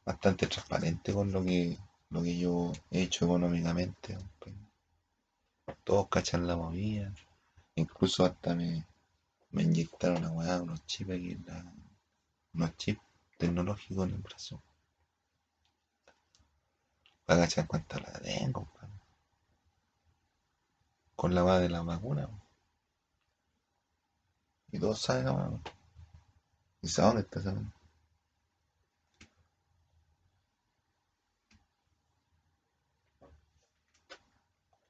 bastante 0.05 0.47
transparente 0.47 1.13
con 1.13 1.31
lo 1.31 1.43
que, 1.43 1.77
lo 2.09 2.23
que 2.23 2.37
yo 2.37 2.71
he 2.91 3.01
hecho 3.03 3.25
económicamente. 3.25 4.17
Todos 5.83 6.09
cachan 6.09 6.47
la 6.47 6.55
movida, 6.55 7.13
incluso 7.75 8.25
hasta 8.25 8.55
me, 8.55 8.85
me 9.51 9.63
inyectaron 9.63 10.17
una 10.17 10.31
weá, 10.31 10.61
unos 10.61 10.85
chips 10.85 11.11
aquí, 11.11 11.37
unos 12.53 12.77
chips 12.77 13.01
tecnológicos 13.37 14.07
en 14.07 14.15
el 14.15 14.21
brazo. 14.21 14.61
Para 17.25 17.41
cachar 17.41 17.67
cuánta 17.67 17.99
la 17.99 18.19
tengo. 18.19 18.67
Con 21.15 21.33
la 21.35 21.43
va 21.43 21.59
de 21.59 21.69
la 21.69 21.81
vacuna. 21.81 22.29
Y 24.71 24.79
todos 24.79 25.01
saben 25.01 25.27
weá. 25.29 25.61
¿Y 26.81 26.87
saben 26.87 27.15
dónde 27.15 27.21
está 27.23 27.39
esa? 27.39 27.73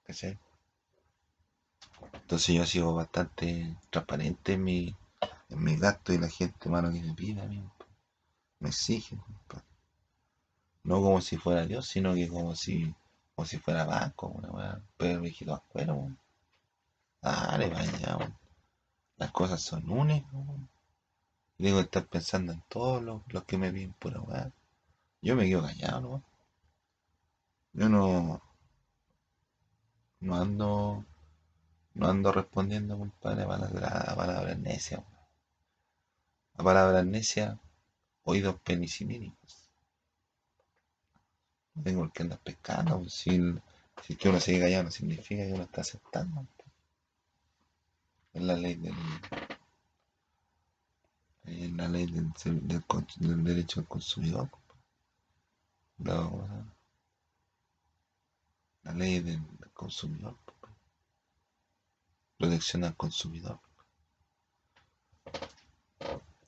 ¿Cachai? 0.03 0.39
Entonces 2.13 2.55
yo 2.55 2.63
he 2.63 2.67
sido 2.67 2.93
bastante 2.93 3.77
transparente 3.91 4.53
en 4.53 4.63
mi, 4.63 4.95
en 5.49 5.63
mi 5.63 5.77
gasto 5.77 6.11
y 6.13 6.17
la 6.17 6.27
gente, 6.27 6.69
mano, 6.69 6.91
que 6.91 7.01
me 7.01 7.13
pide 7.13 7.41
a 7.41 7.45
mí, 7.45 7.63
me 8.59 8.69
exige. 8.69 9.17
No 10.83 11.01
como 11.01 11.21
si 11.21 11.37
fuera 11.37 11.65
Dios, 11.65 11.87
sino 11.87 12.13
que 12.13 12.27
como 12.27 12.55
si, 12.55 12.93
como 13.35 13.45
si 13.45 13.57
fuera 13.59 13.85
banco, 13.85 14.27
una 14.27 14.49
weá, 14.51 14.81
pero 14.97 15.21
viejito 15.21 15.53
afuera, 15.53 15.93
weón. 15.93 16.17
Dale, 17.21 17.69
vaya, 17.69 18.17
weón. 18.17 18.37
Las 19.17 19.31
cosas 19.31 19.61
son 19.61 19.89
únicas, 19.89 20.31
weón. 20.33 20.69
Digo, 21.57 21.79
estar 21.79 22.05
pensando 22.07 22.53
en 22.53 22.61
todos 22.69 23.03
los, 23.03 23.21
los 23.27 23.43
que 23.43 23.57
me 23.57 23.71
piden 23.71 23.93
pura 23.93 24.21
weá. 24.21 24.51
Yo 25.21 25.35
me 25.35 25.47
quedo 25.47 25.63
callado, 25.63 26.01
¿no? 26.01 26.23
Yo 27.73 27.89
no, 27.89 28.41
no 30.21 30.35
ando, 30.35 31.05
no 31.93 32.07
ando 32.07 32.31
respondiendo, 32.31 32.97
compadre, 32.97 33.43
a 33.43 33.47
palabras, 33.47 34.09
a 34.09 34.15
palabras 34.15 34.57
necias. 34.59 35.03
A 36.57 36.63
palabras 36.63 37.05
necias, 37.05 37.57
oídos 38.23 38.59
penicilínicos. 38.61 39.54
Tengo 41.83 42.01
por 42.01 42.11
qué 42.11 42.23
andar 42.23 42.39
pescando, 42.39 42.95
weón. 42.97 43.09
si, 43.09 43.39
si 44.03 44.15
que 44.15 44.29
uno 44.29 44.39
sigue 44.39 44.83
no 44.83 44.91
significa 44.91 45.45
que 45.45 45.53
uno 45.53 45.63
está 45.63 45.81
aceptando. 45.81 46.45
Es 48.33 48.41
la 48.41 48.55
ley 48.55 48.75
del, 48.75 48.95
la 51.77 51.87
ley 51.87 52.05
del, 52.07 52.31
del, 52.33 52.83
del 53.17 53.43
derecho 53.43 53.79
del 53.79 53.87
consumidor. 53.87 54.49
La, 55.99 56.15
¿cómo 56.17 56.47
se 56.47 56.53
llama? 56.53 56.73
La 58.83 58.93
ley 58.93 59.19
del, 59.19 59.41
consumidor. 59.73 60.35
Protección 62.37 62.83
al 62.83 62.95
consumidor. 62.95 63.59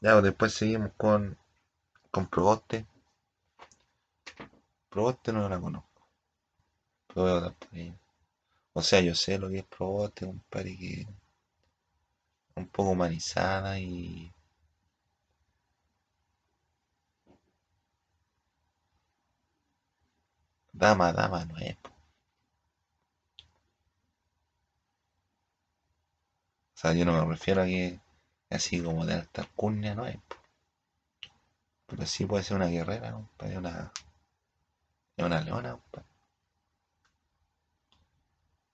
Ya, 0.02 0.14
pues, 0.14 0.24
después 0.24 0.54
seguimos 0.54 0.92
con, 0.98 1.38
con. 2.12 2.30
Proboste 4.98 5.32
no 5.32 5.48
la 5.48 5.60
conozco. 5.62 6.08
Pero 7.14 7.54
por 7.54 7.78
ella. 7.78 7.94
O 8.74 8.82
sea, 8.82 9.00
yo 9.02 9.14
sé 9.14 9.38
lo 9.38 9.48
que 9.50 9.60
es 9.60 9.66
Proboste, 9.66 10.26
compadre, 10.26 10.76
que 10.76 11.02
es 11.02 11.08
un 12.56 12.68
poco 12.68 12.90
humanizada 12.90 13.80
y 13.80 14.34
dama, 20.74 21.14
dama 21.14 21.46
no 21.46 21.58
es. 21.60 21.76
O 21.76 21.90
sea, 26.74 26.94
yo 26.94 27.06
no 27.06 27.14
me 27.14 27.24
refiero 27.34 27.62
a 27.62 27.66
que 27.66 28.00
así 28.50 28.82
como 28.82 29.06
de 29.06 29.14
alta 29.14 29.44
alcurnia 29.44 29.94
no 29.94 30.08
es. 30.08 30.18
Pero 31.86 32.06
sí 32.08 32.26
puede 32.26 32.44
ser 32.44 32.58
una 32.58 32.66
guerrera, 32.68 33.12
compadre, 33.12 33.58
una, 33.60 33.92
es 35.18 35.26
una 35.26 35.42
leona, 35.42 35.72
compadre. 35.72 36.08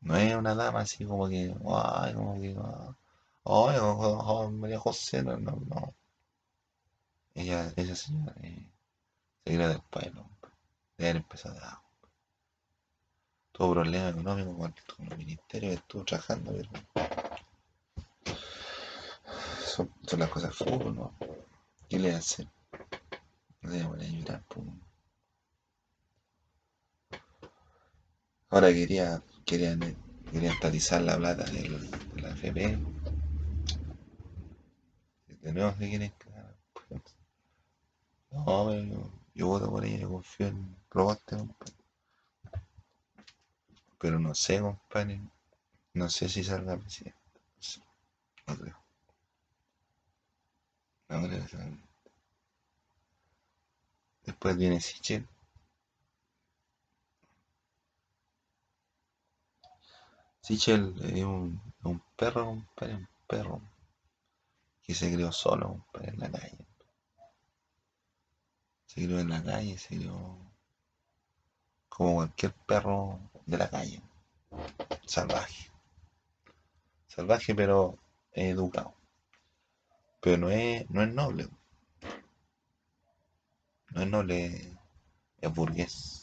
No 0.01 0.17
es 0.17 0.35
una 0.35 0.53
dama 0.53 0.81
así 0.81 1.05
como 1.05 1.29
que, 1.29 1.55
ay, 1.65 2.13
como 2.13 2.39
que, 2.39 2.55
ah, 2.59 2.95
ay, 3.45 3.77
oh, 3.81 4.51
María 4.51 4.77
José, 4.77 5.23
no, 5.23 5.37
no, 5.37 5.51
no. 5.65 5.93
Ella, 7.35 7.71
esa 7.75 7.95
señora, 7.95 8.35
eh, 8.41 8.69
seguidora 9.43 9.69
del 9.69 9.81
pueblo. 9.89 10.29
Debe 10.97 11.09
haber 11.11 11.21
empezado 11.23 11.55
de 11.55 11.61
abajo. 11.61 11.83
Tuvo 13.53 13.71
problemas 13.73 14.13
económicos 14.13 14.55
con, 14.57 14.75
con 14.95 15.09
los 15.09 15.17
ministerios, 15.17 15.75
estuvo 15.75 16.03
trabajando, 16.03 16.51
pero 16.51 16.69
son, 19.65 19.91
son 20.05 20.19
las 20.19 20.29
cosas 20.29 20.49
de 20.49 20.65
fútbol, 20.65 20.95
¿no? 20.95 21.13
¿Qué 21.89 21.97
le 21.99 22.13
hace? 22.13 22.47
No 23.61 23.71
debe 23.71 23.87
poner 23.87 24.09
a 24.09 24.11
llorar, 24.11 24.43
po. 24.43 24.63
Ahora 28.53 28.69
quería, 28.71 29.21
querían, 29.45 29.79
querían 30.31 30.53
estatizar 30.53 31.01
la 31.01 31.17
plata 31.17 31.43
del- 31.45 31.89
de 32.13 32.21
la 32.21 32.29
FP. 32.31 32.79
De 35.41 35.51
nuevo 35.51 35.73
se 35.77 35.89
quieren 35.89 36.13
cagar. 36.17 36.55
No, 38.31 38.43
pero 38.67 38.83
yo, 38.83 39.11
yo 39.33 39.47
voto 39.47 39.69
por 39.69 39.85
ella, 39.85 39.99
yo 39.99 40.09
confío 40.09 40.47
en 40.47 40.75
Robaste, 40.91 41.37
compadre. 41.37 41.73
Pero 43.99 44.19
no 44.19 44.35
sé, 44.35 44.59
compadre. 44.61 45.19
No 45.95 46.09
sé 46.09 46.29
si 46.29 46.43
salga 46.43 46.77
presidente. 46.77 47.19
No 48.47 48.55
creo. 48.55 48.77
No 51.07 51.21
creo 51.25 51.41
que 51.43 51.47
salga. 51.47 51.77
Después 54.25 54.57
viene 54.57 54.81
Sichel. 54.81 55.25
Sichel 60.43 60.93
es 61.01 61.23
un, 61.23 61.61
un 61.83 62.03
perro, 62.17 62.49
un 62.49 62.67
perro 63.25 63.61
que 64.81 64.93
se 64.93 65.13
crió 65.13 65.31
solo, 65.31 65.69
compadre, 65.69 66.09
en 66.09 66.19
la 66.19 66.31
calle. 66.31 66.67
Se 68.85 68.95
crió 69.05 69.19
en 69.19 69.29
la 69.29 69.41
calle, 69.41 69.77
se 69.77 69.95
crió 69.95 70.37
como 71.87 72.15
cualquier 72.15 72.51
perro 72.51 73.21
de 73.45 73.57
la 73.57 73.69
calle. 73.69 74.01
Salvaje. 75.05 75.71
Salvaje, 77.07 77.55
pero 77.55 77.97
educado. 78.33 78.93
Pero 80.19 80.37
no 80.39 80.49
es, 80.49 80.89
no 80.89 81.03
es 81.03 81.13
noble. 81.13 81.47
No 83.91 84.01
es 84.01 84.07
noble, 84.09 84.77
es 85.39 85.53
burgués. 85.53 86.22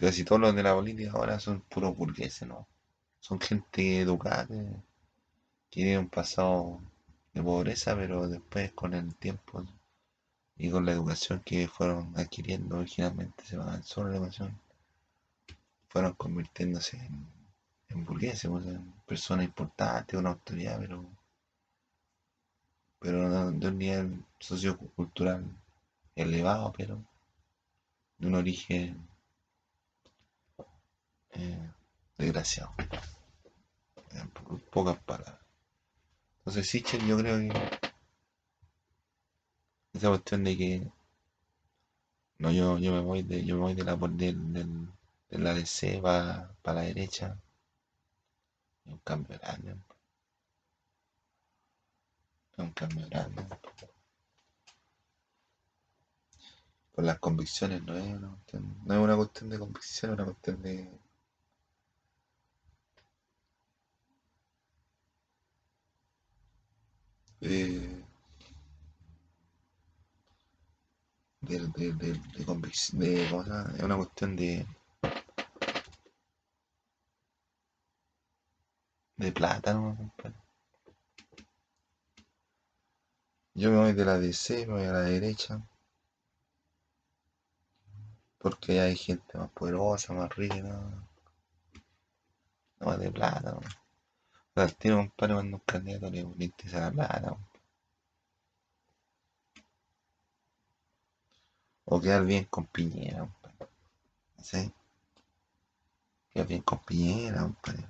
Casi 0.00 0.24
todos 0.24 0.40
los 0.40 0.54
de 0.56 0.62
la 0.62 0.74
política 0.74 1.12
ahora 1.12 1.38
son 1.38 1.60
puros 1.60 1.94
burgueses, 1.94 2.48
¿no? 2.48 2.66
Son 3.20 3.38
gente 3.38 4.00
educada 4.00 4.46
que, 4.46 4.64
tiene 5.68 5.98
un 5.98 6.08
pasado 6.08 6.80
de 7.34 7.42
pobreza, 7.42 7.94
pero 7.94 8.26
después 8.26 8.72
con 8.72 8.94
el 8.94 9.14
tiempo 9.16 9.62
y 10.56 10.70
con 10.70 10.86
la 10.86 10.92
educación 10.92 11.42
que 11.44 11.68
fueron 11.68 12.14
adquiriendo 12.16 12.78
originalmente, 12.78 13.44
se 13.44 13.58
van 13.58 13.82
solo 13.84 14.08
la 14.08 14.16
educación, 14.16 14.58
fueron 15.88 16.14
convirtiéndose 16.14 16.96
en, 16.96 17.26
en 17.90 18.04
burgueses, 18.06 18.46
o 18.46 18.58
en 18.58 18.92
personas 19.06 19.44
importantes, 19.44 20.18
una 20.18 20.30
autoridad, 20.30 20.78
pero, 20.80 21.04
pero 22.98 23.50
de 23.52 23.68
un 23.68 23.78
nivel 23.78 24.24
sociocultural 24.38 25.44
elevado, 26.16 26.72
pero 26.74 27.04
de 28.16 28.26
un 28.26 28.34
origen 28.34 29.09
eh, 31.32 31.70
desgraciado, 32.18 32.74
pocas 34.70 34.98
palabras. 35.04 35.38
Entonces 36.38 36.68
Sichel 36.68 37.06
yo 37.06 37.18
creo 37.18 37.38
que 37.38 37.80
esa 39.92 40.08
cuestión 40.08 40.44
de 40.44 40.56
que 40.56 40.92
no 42.38 42.50
yo, 42.50 42.78
yo 42.78 42.92
me 42.92 43.00
voy 43.00 43.22
de 43.22 43.44
yo 43.44 43.56
me 43.56 43.60
voy 43.62 43.74
de 43.74 43.84
la 43.84 43.96
del, 43.96 44.52
del, 44.52 44.88
de 45.28 45.38
la 45.38 45.54
DC 45.54 46.00
para 46.00 46.54
la 46.64 46.80
derecha. 46.82 47.38
Es 48.84 48.92
un 48.92 48.98
cambio 49.00 49.38
grande. 49.38 49.76
Es 52.52 52.58
un 52.58 52.72
cambio 52.72 53.06
grande. 53.08 53.46
Por 56.92 57.04
las 57.04 57.18
convicciones 57.18 57.82
no 57.82 57.96
es 57.96 58.14
una 58.14 58.28
cuestión 58.28 58.76
no 58.84 58.94
es 58.94 59.00
una 59.00 59.16
cuestión 59.16 59.50
de 59.50 59.58
convicción 59.58 60.12
es 60.12 60.14
una 60.18 60.24
cuestión 60.24 60.62
de 60.62 60.99
de, 67.40 68.04
de, 71.40 71.58
de, 71.76 71.92
de, 71.92 72.12
de 72.36 72.44
¿cómo 72.44 72.66
es 72.66 72.92
una 72.92 73.96
cuestión 73.96 74.36
de 74.36 74.66
de 79.16 79.32
plata 79.32 79.74
¿no? 79.74 79.96
compadre? 79.96 80.34
yo 83.54 83.70
me 83.70 83.76
voy 83.78 83.92
de 83.92 84.04
la 84.04 84.18
DC 84.18 84.66
me 84.66 84.74
voy 84.74 84.84
a 84.84 84.92
la 84.92 85.00
derecha 85.02 85.62
Porque 88.40 88.80
hay 88.80 88.96
gente 88.96 89.36
más 89.36 89.50
poderosa, 89.50 90.14
más 90.14 90.34
rica, 90.34 90.80
no, 92.80 92.96
de 92.96 93.10
plata. 93.12 93.58
¿No? 94.54 94.62
O 94.62 94.66
sea, 94.68 94.76
tiene 94.76 94.96
compadre 94.96 95.34
cuando 95.34 95.56
un 95.56 95.62
candidato 95.66 96.10
le, 96.10 96.22
le 96.36 96.44
interesa 96.44 96.80
la 96.80 96.90
plata. 96.92 97.36
O 101.84 102.00
quedar 102.00 102.24
bien 102.24 102.44
con 102.44 102.66
Piñera, 102.66 103.20
compadre. 103.20 103.68
¿Sí? 104.42 104.72
Quedar 106.30 106.46
bien 106.48 106.62
con 106.62 106.78
Piñera, 106.80 107.42
compadre. 107.42 107.86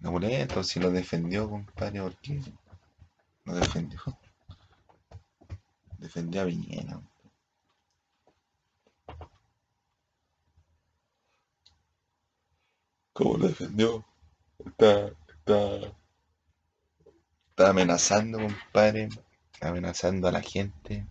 No 0.00 0.12
molesto 0.12 0.62
si 0.64 0.80
lo 0.80 0.90
defendió, 0.90 1.48
compadre, 1.48 2.02
porque 2.02 2.42
lo 3.44 3.54
defendió. 3.54 4.00
Defendió 5.98 6.42
a 6.42 6.46
Piñera. 6.46 7.00
¿Cómo 13.20 13.36
lo 13.36 13.48
defendió? 13.48 14.02
Está, 14.64 15.08
está, 15.28 15.94
está 17.50 17.68
amenazando, 17.68 18.38
compadre, 18.38 19.10
amenazando 19.60 20.26
a 20.26 20.32
la 20.32 20.40
gente, 20.40 21.06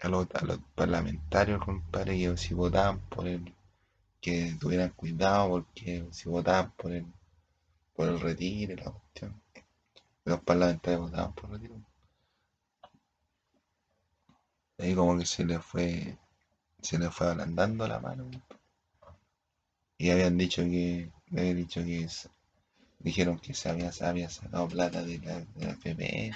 a 0.00 0.08
los, 0.08 0.26
a 0.34 0.44
los 0.44 0.58
parlamentarios, 0.74 1.64
compadre, 1.64 2.18
que 2.18 2.36
si 2.36 2.52
votaban 2.52 2.98
por 2.98 3.28
él, 3.28 3.54
que 4.20 4.56
tuvieran 4.58 4.90
cuidado, 4.90 5.50
porque 5.50 6.08
si 6.10 6.28
votaban 6.28 6.72
por 6.72 6.90
él, 6.90 7.06
por 7.94 8.08
el 8.08 8.18
retiro 8.18 8.74
la 8.74 8.90
cuestión, 8.90 9.40
los 10.24 10.40
parlamentarios 10.40 11.02
votaban 11.02 11.32
por 11.32 11.44
el 11.44 11.60
retiro. 11.60 11.80
Ahí 14.78 14.96
como 14.96 15.16
que 15.16 15.26
se 15.26 15.44
le 15.44 15.60
fue, 15.60 16.18
se 16.82 16.98
le 16.98 17.08
fue 17.08 17.28
ablandando 17.28 17.86
la 17.86 18.00
mano. 18.00 18.28
Y 19.96 20.10
habían 20.10 20.36
dicho 20.36 20.62
que, 20.62 21.12
habían 21.32 21.56
dicho 21.56 21.82
que 21.82 22.08
dijeron 22.98 23.38
que 23.38 23.54
se 23.54 23.68
había, 23.68 23.90
había 24.00 24.28
sacado 24.28 24.68
plata 24.68 25.02
de 25.02 25.18
la, 25.18 25.40
de 25.40 25.70
FP. 25.70 26.32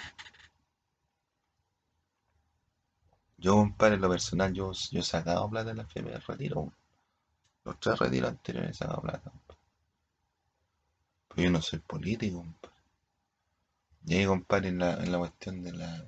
Yo, 3.38 3.55
compadre, 3.57 3.96
lo 3.96 4.09
personal, 4.09 4.53
yo, 4.53 4.72
yo 4.72 5.00
he 5.00 5.03
sacado 5.03 5.48
plata 5.50 5.70
de 5.70 5.74
la 5.74 5.83
FP, 5.83 6.12
el 6.12 6.22
retiro. 6.22 6.72
Los 7.64 7.79
tres 7.81 7.98
retiros 7.98 8.31
anteriores 8.31 8.70
he 8.70 8.74
sacado 8.74 9.03
plata. 9.03 9.31
compadre. 9.31 9.61
Pero 11.29 11.42
yo 11.42 11.50
no 11.50 11.62
soy 11.62 11.79
político, 11.81 12.38
compadre. 12.38 12.76
Y 14.07 14.14
ahí, 14.16 14.26
compadre, 14.26 14.68
en 14.68 14.79
la, 14.79 14.94
en 14.94 15.12
la 15.12 15.18
cuestión 15.18 15.62
de 15.62 15.72
la... 15.72 16.07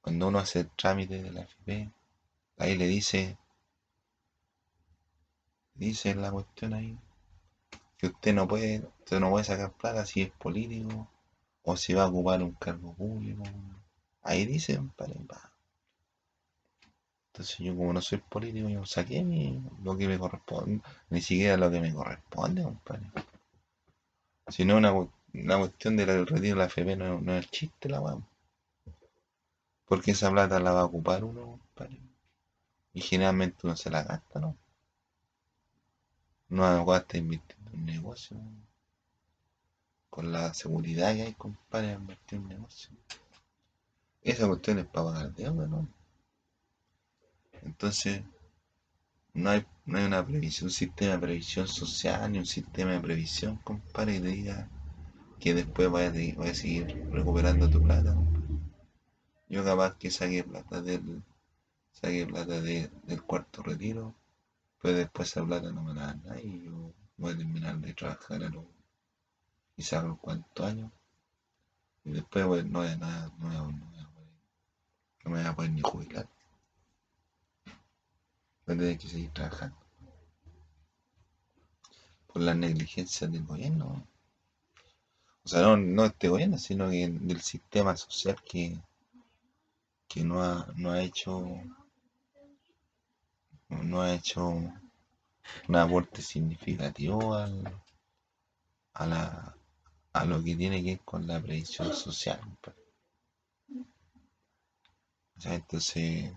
Cuando 0.00 0.28
uno 0.28 0.38
hace 0.38 0.60
el 0.60 0.70
trámite 0.70 1.22
de 1.22 1.30
la 1.30 1.42
FP, 1.42 1.90
ahí 2.58 2.76
le 2.76 2.86
dice, 2.86 3.36
dice 5.74 6.14
la 6.14 6.30
cuestión 6.30 6.74
ahí, 6.74 6.98
que 8.00 8.08
usted 8.08 8.34
no 8.34 8.48
puede, 8.48 8.80
usted 9.00 9.20
no 9.20 9.30
puede 9.30 9.44
sacar 9.44 9.72
plata 9.72 10.06
si 10.06 10.22
es 10.22 10.30
político 10.32 11.08
o 11.64 11.76
si 11.76 11.94
va 11.94 12.04
a 12.04 12.08
ocupar 12.08 12.42
un 12.42 12.54
cargo 12.54 12.94
público. 12.94 13.44
Ahí 14.22 14.46
dice, 14.46 14.76
compadre, 14.76 15.16
pa. 15.28 15.52
Entonces 17.32 17.58
yo 17.58 17.74
como 17.74 17.92
no 17.92 18.00
soy 18.00 18.18
político, 18.18 18.68
yo 18.68 18.86
saqué 18.86 19.24
mi- 19.24 19.60
lo 19.82 19.96
que 19.96 20.06
me 20.06 20.16
corresponde, 20.16 20.80
ni 21.08 21.20
siquiera 21.20 21.56
lo 21.56 21.68
que 21.68 21.80
me 21.80 21.92
corresponde, 21.92 22.62
compadre. 22.62 23.10
Si 24.48 24.66
no 24.66 24.76
una, 24.76 24.92
una 24.92 25.56
cuestión 25.58 25.96
del 25.96 26.26
retiro 26.26 26.40
de 26.40 26.54
la 26.56 26.66
FP 26.66 26.94
no, 26.94 27.18
no 27.22 27.34
es 27.38 27.50
chiste 27.50 27.88
la 27.88 28.02
weá. 28.02 28.18
Porque 29.84 30.12
esa 30.12 30.30
plata 30.30 30.58
la 30.58 30.72
va 30.72 30.80
a 30.80 30.84
ocupar 30.86 31.22
uno, 31.22 31.42
compadre. 31.42 32.00
Y 32.94 33.00
generalmente 33.02 33.60
uno 33.66 33.76
se 33.76 33.90
la 33.90 34.04
gasta, 34.04 34.40
¿no? 34.40 34.56
No 36.50 36.84
gasta 36.84 37.16
en 37.16 37.28
un 37.72 37.84
negocio. 37.86 38.36
Con 40.10 40.32
la 40.32 40.52
seguridad 40.54 41.14
que 41.14 41.22
hay, 41.22 41.34
compadre, 41.34 41.92
invertir 41.92 42.38
un 42.40 42.48
negocio. 42.48 42.90
Esa 44.22 44.46
cuestión 44.46 44.78
es 44.78 44.86
para 44.86 45.06
pagar 45.06 45.34
deuda, 45.34 45.66
¿no? 45.66 45.88
Entonces, 47.62 48.22
no 49.34 49.50
hay, 49.50 49.66
no 49.86 49.98
hay 49.98 50.04
una 50.04 50.24
previsión, 50.26 50.66
un 50.66 50.72
sistema 50.72 51.12
de 51.12 51.18
previsión 51.18 51.66
social 51.68 52.30
ni 52.30 52.38
un 52.38 52.46
sistema 52.46 52.92
de 52.92 53.00
previsión, 53.00 53.56
compadre, 53.64 54.14
que 54.14 54.20
te 54.20 54.28
diga 54.28 54.68
que 55.40 55.54
después 55.54 55.90
vaya 55.90 56.10
vaya 56.36 56.50
a 56.52 56.54
seguir 56.54 56.86
recuperando 57.10 57.68
tu 57.68 57.82
plata. 57.82 58.14
Yo 59.48 59.64
capaz 59.64 59.96
que 59.98 60.10
saque 60.10 60.44
plata 60.44 60.80
del, 60.80 61.22
saque 61.92 62.26
plata 62.26 62.60
de- 62.60 62.90
del 63.04 63.22
cuarto 63.22 63.62
retiro, 63.62 64.14
pero 64.80 64.96
después 64.98 65.28
esa 65.28 65.44
plata 65.44 65.72
no 65.72 65.82
me 65.82 65.94
la 65.94 66.06
dan 66.06 66.22
nadie 66.24 66.62
yo 66.64 66.92
voy 67.20 67.34
a 67.34 67.36
terminar 67.38 67.78
de 67.78 67.94
trabajar 67.94 68.42
a 68.42 68.48
los 68.48 68.64
quizás 69.76 70.02
a 70.02 70.06
los 70.06 70.18
años 70.60 70.90
y 72.04 72.10
después 72.12 72.46
pues, 72.46 72.64
no 72.66 72.80
voy 72.80 72.88
a 72.88 72.96
nada, 72.96 73.32
no 73.38 73.48
voy 73.48 73.56
no 73.72 73.86
voy 73.86 74.04
poder- 74.14 74.30
no 75.24 75.30
me 75.30 75.38
voy 75.38 75.46
a 75.46 75.54
poder 75.56 75.70
ni 75.72 75.80
jubilar. 75.82 76.28
Voy 78.66 78.74
a 78.74 78.78
tener 78.78 78.98
que 78.98 79.08
seguir 79.08 79.30
trabajando 79.32 79.76
por 82.26 82.40
las 82.40 82.56
negligencias 82.56 83.30
del 83.30 83.44
gobierno. 83.44 84.06
O 85.44 85.48
sea, 85.48 85.60
no, 85.60 85.76
no 85.76 86.06
este 86.06 86.28
gobierno, 86.28 86.56
sino 86.56 86.88
que 86.88 87.06
del 87.10 87.42
sistema 87.42 87.94
social 87.94 88.36
que, 88.42 88.80
que 90.08 90.22
no 90.22 90.42
ha, 90.42 90.66
no 90.76 90.90
ha 90.90 91.00
hecho 91.02 91.42
no 93.70 94.02
ha 94.02 94.12
hecho 94.14 94.72
un 95.68 95.76
aporte 95.76 96.22
significativo 96.22 97.34
al, 97.34 97.64
a, 98.94 99.06
la, 99.06 99.56
a 100.12 100.24
lo 100.24 100.42
que 100.42 100.56
tiene 100.56 100.82
que 100.82 100.90
ver 100.90 101.00
con 101.00 101.26
la 101.26 101.40
previsión 101.40 101.92
social. 101.92 102.40
sea, 105.40 105.54
entonces 105.54 106.32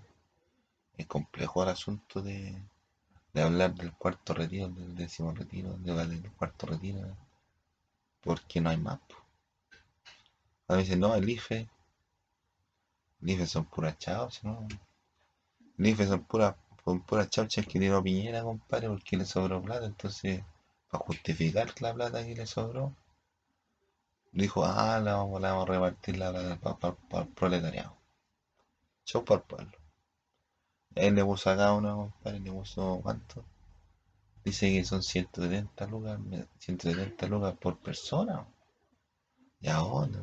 es 0.97 1.05
complejo 1.07 1.61
el 1.63 1.69
asunto 1.69 2.21
de, 2.21 2.63
de 3.33 3.41
hablar 3.41 3.75
del 3.75 3.93
cuarto 3.93 4.33
retiro, 4.33 4.69
del 4.69 4.95
décimo 4.95 5.31
retiro, 5.33 5.73
de, 5.77 5.93
del 6.07 6.31
cuarto 6.31 6.67
retiro, 6.67 7.17
porque 8.21 8.61
no 8.61 8.69
hay 8.69 8.77
más. 8.77 8.99
po. 8.99 9.15
A 10.67 10.75
veces 10.77 10.97
no, 10.97 11.13
el 11.15 11.29
IFE, 11.29 11.69
el 13.21 13.29
IFE 13.29 13.45
son 13.47 13.65
puras 13.65 13.97
chauchas, 13.97 14.43
¿no? 14.43 14.67
El 15.77 15.87
IFE 15.87 16.07
son 16.07 16.23
puras, 16.23 16.55
son 16.83 17.01
puras 17.01 17.29
chauchas 17.29 17.65
que 17.65 17.79
tiró 17.79 18.03
Piñera, 18.03 18.43
compadre, 18.43 18.89
porque 18.89 19.17
le 19.17 19.25
sobró 19.25 19.61
plata, 19.61 19.85
entonces, 19.85 20.43
para 20.89 21.03
justificar 21.05 21.73
la 21.81 21.93
plata 21.93 22.25
que 22.25 22.35
le 22.35 22.45
sobró, 22.45 22.93
dijo, 24.31 24.65
ah, 24.65 24.99
la 24.99 25.15
vamos, 25.15 25.41
la 25.41 25.51
vamos 25.53 25.69
a 25.69 25.73
repartir 25.73 26.17
la 26.17 26.31
plata 26.31 26.95
para 27.09 27.23
el 27.23 27.29
proletariado. 27.29 27.95
Chau 29.05 29.23
para 29.23 29.41
el 29.41 29.47
pueblo. 29.47 29.77
Él 30.95 31.15
le 31.15 31.23
puso 31.25 31.49
a 31.49 31.55
cada 31.55 31.73
uno, 31.73 31.95
compadre, 31.95 32.39
le 32.39 32.51
puso 32.51 32.99
cuánto. 33.01 33.45
Dice 34.43 34.69
que 34.71 34.83
son 34.83 35.01
170 35.01 35.87
lucas, 35.87 36.19
170 36.59 37.27
lucas 37.27 37.55
por 37.57 37.77
persona. 37.77 38.45
¿Y 39.61 39.69
a 39.69 39.75
dónde? 39.75 40.19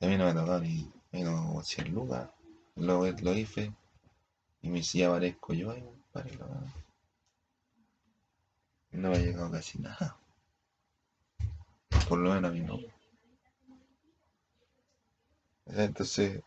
A 0.00 0.06
mí 0.06 0.16
no 0.16 0.26
me 0.26 0.34
tocó 0.34 0.58
ni 0.60 0.90
menos 1.10 1.66
100 1.66 1.92
lucas. 1.92 2.30
Lo, 2.76 3.04
lo 3.04 3.34
hice 3.34 3.72
y 4.62 4.70
me 4.70 4.78
decía, 4.78 5.08
aparezco 5.08 5.52
yo 5.52 5.72
ahí, 5.72 5.82
compadre. 5.82 6.36
No, 6.36 6.46
no 8.92 9.10
me 9.10 9.16
ha 9.16 9.20
llegado 9.20 9.50
casi 9.50 9.78
nada. 9.80 10.16
Por 12.08 12.18
lo 12.18 12.32
menos 12.32 12.50
a 12.50 12.54
mí 12.54 12.60
no. 12.60 12.78
Entonces, 15.66 16.42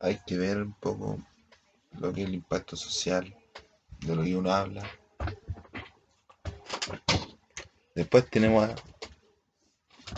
hay 0.00 0.18
que 0.26 0.36
ver 0.36 0.58
un 0.58 0.74
poco 0.74 1.18
lo 1.92 2.12
que 2.12 2.22
es 2.22 2.28
el 2.28 2.34
impacto 2.34 2.76
social 2.76 3.34
de 4.00 4.16
lo 4.16 4.22
que 4.22 4.36
uno 4.36 4.52
habla. 4.52 4.82
Después 7.94 8.28
tenemos 8.28 8.68
a... 8.68 8.74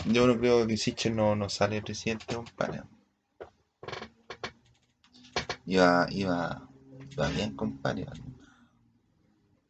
Yo 0.05 0.27
no 0.27 0.37
creo 0.37 0.67
que 0.67 0.75
Sichel 0.75 1.15
no, 1.15 1.35
no 1.35 1.49
sale 1.49 1.81
presidente, 1.81 2.35
compadre. 2.35 2.83
Iba, 5.65 6.07
iba, 6.11 6.69
iba 7.11 7.27
bien, 7.29 7.55
compadre. 7.55 8.05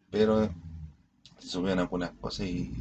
Pero 0.10 0.50
subieron 1.38 1.80
algunas 1.80 2.12
cosas 2.12 2.48
y 2.48 2.72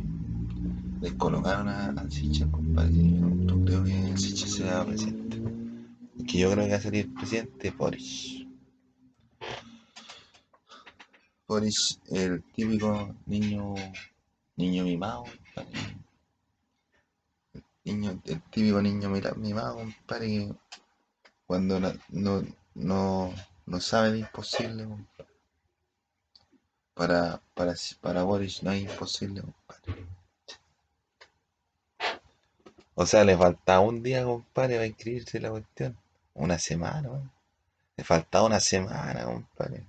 descolocaron 1.00 1.68
a, 1.68 1.88
a 1.88 2.10
Sichel, 2.10 2.50
compadre. 2.50 2.94
Yo 2.94 3.64
creo 3.64 3.84
que 3.84 4.16
Sichel 4.16 4.48
sea 4.48 4.84
presidente. 4.84 5.42
Es 6.18 6.26
que 6.26 6.38
yo 6.38 6.50
creo 6.52 6.64
que 6.64 6.70
va 6.70 6.76
a 6.76 6.80
salir 6.80 7.12
presidente 7.12 7.70
Boris. 7.70 8.46
Boris, 11.46 12.00
el 12.10 12.42
típico 12.44 13.14
niño, 13.26 13.74
niño 14.56 14.84
mimado, 14.84 15.24
compadre. 15.24 15.80
niño, 17.84 18.22
el 18.24 18.40
típico 18.42 18.80
niño 18.80 19.10
mira, 19.10 19.34
mimado, 19.34 19.76
compadre, 19.76 20.54
cuando 21.46 21.78
no, 21.78 21.92
no, 22.10 22.42
no, 22.74 23.34
no 23.66 23.80
sabe 23.80 24.18
imposible. 24.18 24.86
Para, 26.94 27.40
para, 27.54 27.74
para 28.00 28.22
Boris 28.22 28.62
no 28.62 28.70
hay 28.70 28.82
imposible, 28.82 29.42
compadre. 29.42 30.06
O 32.94 33.06
sea, 33.06 33.24
le 33.24 33.36
faltaba 33.36 33.80
un 33.80 34.02
día, 34.02 34.24
compadre, 34.24 34.76
para 34.76 34.86
inscribirse 34.86 35.40
la 35.40 35.50
cuestión. 35.50 35.96
Una 36.34 36.58
semana, 36.58 37.10
weón. 37.10 37.30
Le 37.96 38.04
faltaba 38.04 38.46
una 38.46 38.60
semana, 38.60 39.24
compadre. 39.24 39.86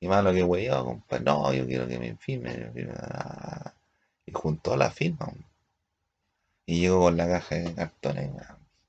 Y 0.00 0.08
más 0.08 0.22
lo 0.24 0.32
que 0.32 0.42
weón, 0.42 0.84
compadre. 0.84 1.24
No, 1.24 1.52
yo 1.52 1.66
quiero 1.66 1.86
que 1.86 1.98
me 1.98 2.16
firme. 2.16 2.56
me 2.56 2.70
firme. 2.72 2.94
Ah. 2.98 3.72
Y 4.26 4.32
juntó 4.32 4.76
la 4.76 4.90
firma. 4.90 5.32
Y 6.66 6.80
llegó 6.80 7.02
con 7.02 7.16
la 7.16 7.28
caja 7.28 7.54
de 7.56 7.74
cartones. 7.74 8.30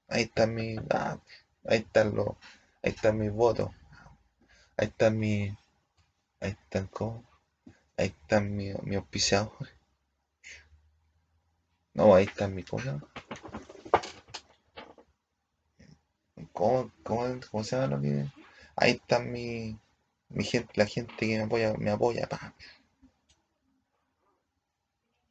Ahí 0.07 0.23
están 0.23 0.55
mis. 0.55 0.79
ah, 0.89 1.19
ahí 1.67 1.79
están 1.79 2.15
los. 2.15 2.29
Ahí 2.87 2.93
están 2.93 3.17
mis 3.17 3.33
votos. 3.33 3.69
Ahí 4.77 4.87
están 4.87 5.19
mis. 5.19 5.53
Ahí 6.39 6.51
están 6.51 6.87
cómo. 6.87 7.29
Ahí 7.97 8.07
están 8.07 8.55
mis 8.55 8.81
mi 8.81 8.95
auspiciadores. 8.95 9.73
No, 11.93 12.15
ahí. 12.15 12.27
¿Cómo 12.27 12.81
se 12.81 12.87
llama? 12.87 13.03
¿Cómo, 16.53 16.89
cómo, 17.03 17.39
cómo 17.51 17.63
se 17.65 17.75
llama 17.75 17.97
lo 17.97 18.01
que.? 18.01 18.25
Ahí 18.77 18.91
están 18.91 19.33
mi, 19.33 19.77
mi 20.29 20.45
gente, 20.45 20.71
la 20.75 20.85
gente 20.85 21.13
que 21.17 21.35
me 21.35 21.43
apoya, 21.43 21.73
me 21.73 21.91
apoya, 21.91 22.25
pa. 22.29 22.55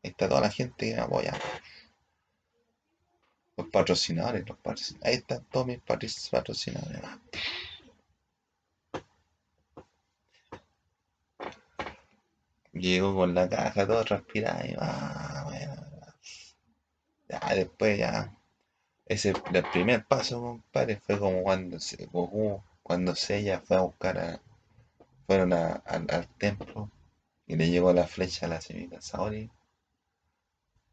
Ahí 0.03 0.11
está 0.11 0.29
toda 0.29 0.43
la 0.43 0.51
gente 0.51 0.91
que 0.91 0.95
me 0.95 1.01
apoya. 1.01 1.33
Los 3.67 3.73
patrocinadores, 3.73 4.49
los 4.49 4.59
patrocinadores. 4.59 5.09
Ahí 5.13 5.15
están 5.21 5.45
todos 5.51 5.67
mis 5.67 5.81
patrocinadores. 5.81 7.01
pa. 7.01 7.21
Llegó 12.75 13.13
con 13.17 13.35
la 13.35 13.49
caja 13.49 13.85
todo 13.89 14.05
transpirado 14.05 14.65
y 14.65 14.75
bueno, 14.77 15.75
ya 17.29 17.55
después 17.55 17.99
ya. 17.99 18.33
Ese 19.07 19.31
el 19.55 19.65
primer 19.73 20.07
paso, 20.07 20.41
compadre, 20.41 20.97
fue 21.01 21.19
como 21.19 21.43
cuando 21.43 21.79
se, 21.81 22.07
Goku, 22.07 22.63
cuando 22.83 23.15
Seiya 23.15 23.61
fue 23.61 23.77
a 23.77 23.83
buscar 23.83 24.19
a, 24.19 24.43
fueron 25.27 25.53
a- 25.55 25.83
al- 25.87 26.07
al 26.11 26.29
templo 26.39 26.91
y 27.47 27.57
le 27.57 27.71
llegó 27.71 27.93
la 27.93 28.07
flecha 28.07 28.47
a 28.47 28.51
la 28.51 28.61
señorita 28.61 29.01
Saori 29.03 29.51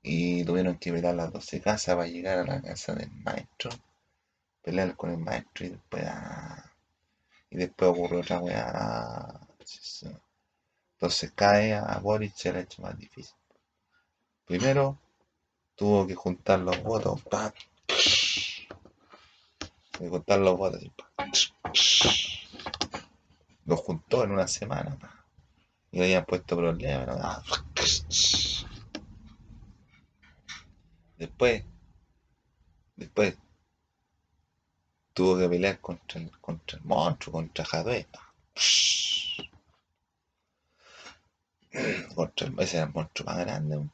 y 0.04 0.44
tuvieron 0.44 0.78
que 0.78 0.92
pelear 0.92 1.16
las 1.16 1.32
12 1.32 1.62
casas 1.62 1.96
para 1.96 2.08
llegar 2.08 2.39
a 2.39 2.44
la 2.44 2.62
casa 2.62 2.94
del 2.94 3.10
maestro, 3.12 3.72
pelear 4.62 4.96
con 4.98 5.12
el 5.12 5.18
maestro 5.18 5.66
y 5.66 5.70
después 5.70 6.04
ah, 6.08 6.72
y 7.50 7.58
después 7.58 7.92
ocurrió 7.92 8.20
otra 8.20 8.39
weá. 8.39 8.72
ah. 8.76 9.48
Entonces 10.94 11.32
cae 11.36 11.74
a 11.74 12.00
Boric 12.00 12.36
se 12.36 12.52
le 12.52 12.60
ha 12.60 12.62
hecho 12.62 12.82
más 12.82 12.98
difícil. 12.98 13.36
Primero 14.46 15.00
tuvo 15.76 16.06
que 16.08 16.16
juntar 16.16 16.60
los 16.60 16.82
votos, 16.84 17.22
pa, 17.24 17.54
que 19.92 20.10
juntar 20.10 20.39
los 20.39 20.58
votos. 20.58 20.82
Los 23.66 23.80
juntó 23.80 24.24
en 24.24 24.32
una 24.32 24.48
semana. 24.48 24.98
Y 25.92 26.00
le 26.00 26.06
habían 26.06 26.26
puesto 26.26 26.58
problemas, 26.58 27.08
¿no? 27.08 27.44
Después, 31.17 31.63
después 32.95 33.38
tuvo 35.13 35.38
que 35.38 35.47
pelear 35.47 35.80
contra 35.80 36.19
el, 36.19 36.32
contra 36.39 36.78
el 36.78 36.84
monstruo, 36.86 37.34
contra 37.34 37.65
Jadwe. 37.65 38.08
Contra 42.15 42.47
el, 42.47 42.60
ese 42.60 42.78
era 42.78 42.86
el 42.86 42.93
monstruo 42.93 43.26
más 43.26 43.39
grande. 43.39 43.89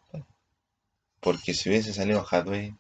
Porque 1.20 1.54
si 1.54 1.70
hubiese 1.70 1.94
salido 1.94 2.24
Jadwe, 2.24 2.76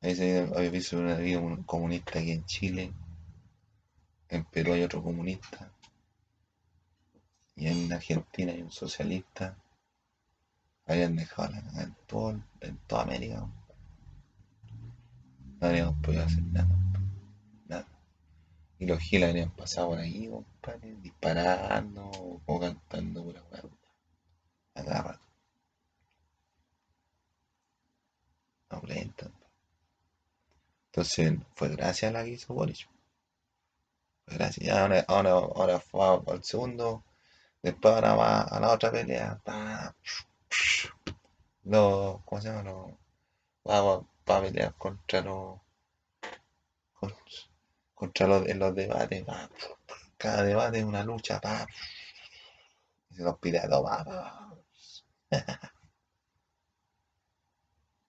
ahí 0.00 0.14
se 0.14 0.40
había 0.54 0.70
visto 0.70 0.98
un 0.98 1.62
comunista 1.64 2.18
aquí 2.18 2.32
en 2.32 2.44
Chile, 2.46 2.92
en 4.28 4.44
Perú 4.44 4.72
hay 4.72 4.82
otro 4.82 5.02
comunista, 5.02 5.70
y 7.56 7.68
en 7.68 7.92
Argentina 7.92 8.52
hay 8.52 8.62
un 8.62 8.72
socialista, 8.72 9.56
habían 10.86 11.16
dejado 11.16 11.52
la 11.52 11.62
cagada 11.62 11.82
en, 11.84 11.96
todo, 12.06 12.40
en 12.60 12.76
toda 12.86 13.02
América. 13.02 13.46
No 15.60 15.66
habríamos 15.66 15.98
podido 16.00 16.24
hacer 16.24 16.42
nada, 16.44 16.76
nada. 17.66 17.88
Y 18.78 18.86
los 18.86 18.98
giles 18.98 19.28
habrían 19.30 19.50
pasado 19.50 19.88
por 19.88 19.98
ahí, 19.98 20.28
compadre, 20.28 20.94
disparando 20.96 22.10
o 22.46 22.60
cantando 22.60 23.24
pura 23.24 23.42
weá. 23.50 23.62
A 24.74 24.84
cada 24.84 25.02
rato. 25.02 25.24
Entonces, 30.86 31.38
fue 31.54 31.68
gracias 31.70 32.10
a 32.10 32.12
la 32.12 32.24
que 32.24 32.30
hizo 32.30 32.54
Boris. 32.54 32.86
Fue 34.26 34.36
gracias. 34.36 34.76
Ahora, 34.76 35.04
ahora, 35.08 35.30
ahora 35.30 35.80
fue 35.80 36.22
al 36.26 36.44
segundo. 36.44 37.04
Después 37.62 37.94
ahora 37.94 38.14
va 38.14 38.42
a 38.42 38.60
la 38.60 38.72
otra 38.72 38.90
pelea. 38.90 39.40
Los, 41.64 42.20
¿cómo 42.24 42.40
se 42.40 42.48
llama? 42.48 42.62
Los, 42.62 42.90
va, 43.68 43.80
va- 43.82 44.06
va 44.30 44.36
a 44.38 44.42
pelear 44.42 44.74
contra 44.76 45.20
los, 45.22 45.58
con- 46.94 47.14
contra 47.94 48.26
los, 48.26 48.46
en 48.48 48.58
los 48.58 48.74
debates. 48.74 49.24
pa. 49.24 49.48
Cada 50.18 50.42
debate 50.44 50.78
es 50.80 50.84
una 50.84 51.04
lucha. 51.04 51.40
Pa. 51.40 51.66
Y 53.10 53.16
los 53.22 53.38
pide 53.38 53.58
a 53.60 53.68
todos. 53.68 53.90
pa, 53.90 54.04
pa. 54.04 54.56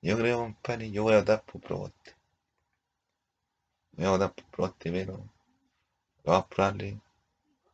Yo 0.01 0.17
creo, 0.17 0.39
compadre, 0.39 0.89
yo 0.91 1.03
voy 1.03 1.15
a 1.15 1.19
votar 1.19 1.43
por 1.43 1.59
Proboste. 1.61 2.15
Voy 3.93 4.05
a 4.05 4.09
votar 4.11 4.33
por 4.33 4.45
Proboste, 4.45 4.91
pero 4.91 5.29
lo 6.23 6.31
más 6.33 6.45
probable 6.45 6.99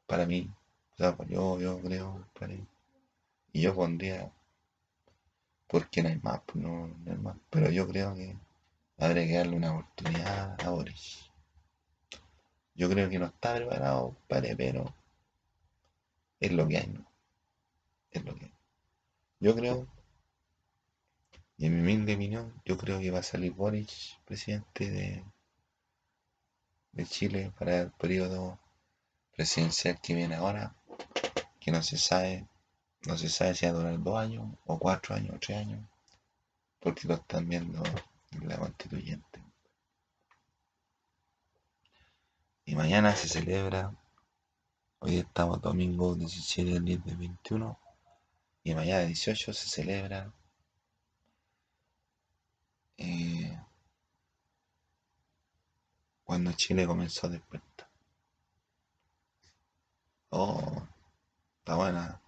para 0.08 0.26
mí, 0.26 0.50
o 0.94 0.98
sea, 0.98 1.18
yo, 1.28 1.60
yo 1.60 1.80
creo, 1.82 2.12
compadre, 2.14 2.66
y 3.54 3.62
yo 3.62 3.76
pondría, 3.76 4.32
porque 5.72 6.04
no 6.04 6.10
hay 6.10 6.20
más, 6.20 6.42
pues 6.46 6.58
no, 6.58 6.94
hay 7.08 7.18
más, 7.18 7.38
pero 7.50 7.70
yo 7.70 7.88
creo 7.88 8.14
que 8.14 8.38
habría 8.98 9.26
que 9.26 9.38
darle 9.38 9.56
una 9.56 9.72
oportunidad 9.72 10.62
a 10.62 10.70
Boris. 10.70 11.32
Yo 12.76 12.90
creo 12.90 13.10
que 13.10 13.18
no 13.18 13.28
está 13.28 13.56
preparado, 13.56 14.16
compadre, 14.16 14.54
pero 14.58 14.94
es 16.42 16.52
lo 16.52 16.68
que 16.68 16.78
hay, 16.78 16.88
¿no? 16.88 17.06
Es 18.12 18.26
lo 18.26 18.36
que 18.36 18.46
hay. 18.46 18.54
Yo 19.40 19.56
creo, 19.56 19.88
y 21.58 21.68
en 21.68 21.76
mi 21.76 21.82
humilde 21.84 22.16
opinión, 22.16 22.62
yo 22.66 22.78
creo 22.78 23.00
que 23.00 23.12
va 23.12 23.20
a 23.20 23.24
salir 23.24 23.54
Boris, 23.54 24.18
presidente 24.26 24.92
de, 24.92 25.24
de 26.92 27.06
Chile, 27.06 27.54
para 27.58 27.84
el 27.84 27.92
periodo 27.92 28.60
presidencial 29.34 30.02
que 30.02 30.16
viene 30.16 30.36
ahora, 30.36 30.76
que 31.62 31.72
no 31.72 31.82
se 31.82 31.98
sabe, 31.98 32.46
no 33.06 33.18
se 33.18 33.30
sabe 33.30 33.56
si 33.56 33.66
va 33.66 33.72
a 33.72 33.76
durar 33.76 34.00
dos 34.00 34.20
años, 34.20 34.48
o 34.66 34.78
cuatro 34.78 35.16
años, 35.16 35.36
o 35.36 35.40
tres 35.40 35.58
años, 35.58 35.82
porque 36.80 37.08
lo 37.08 37.16
están 37.16 37.48
viendo 37.50 37.82
en 38.32 38.48
la 38.48 38.58
constituyente. 38.58 39.44
Y 42.66 42.76
mañana 42.76 43.16
se 43.16 43.28
celebra, 43.28 43.94
hoy 45.00 45.18
estamos 45.18 45.62
domingo 45.62 46.16
17 46.16 46.72
del 46.74 46.86
10 46.86 47.06
del 47.06 47.18
21, 47.18 47.80
y 48.64 48.76
mañana 48.76 49.02
18 49.02 49.54
se 49.54 49.68
celebra 49.68 50.32
eh, 52.98 53.60
cuando 56.24 56.52
Chile 56.54 56.86
comenzó 56.86 57.28
a 57.28 57.32
despertar. 57.32 57.90
Oh, 60.30 60.88
está 61.60 61.76
buena, 61.76 62.22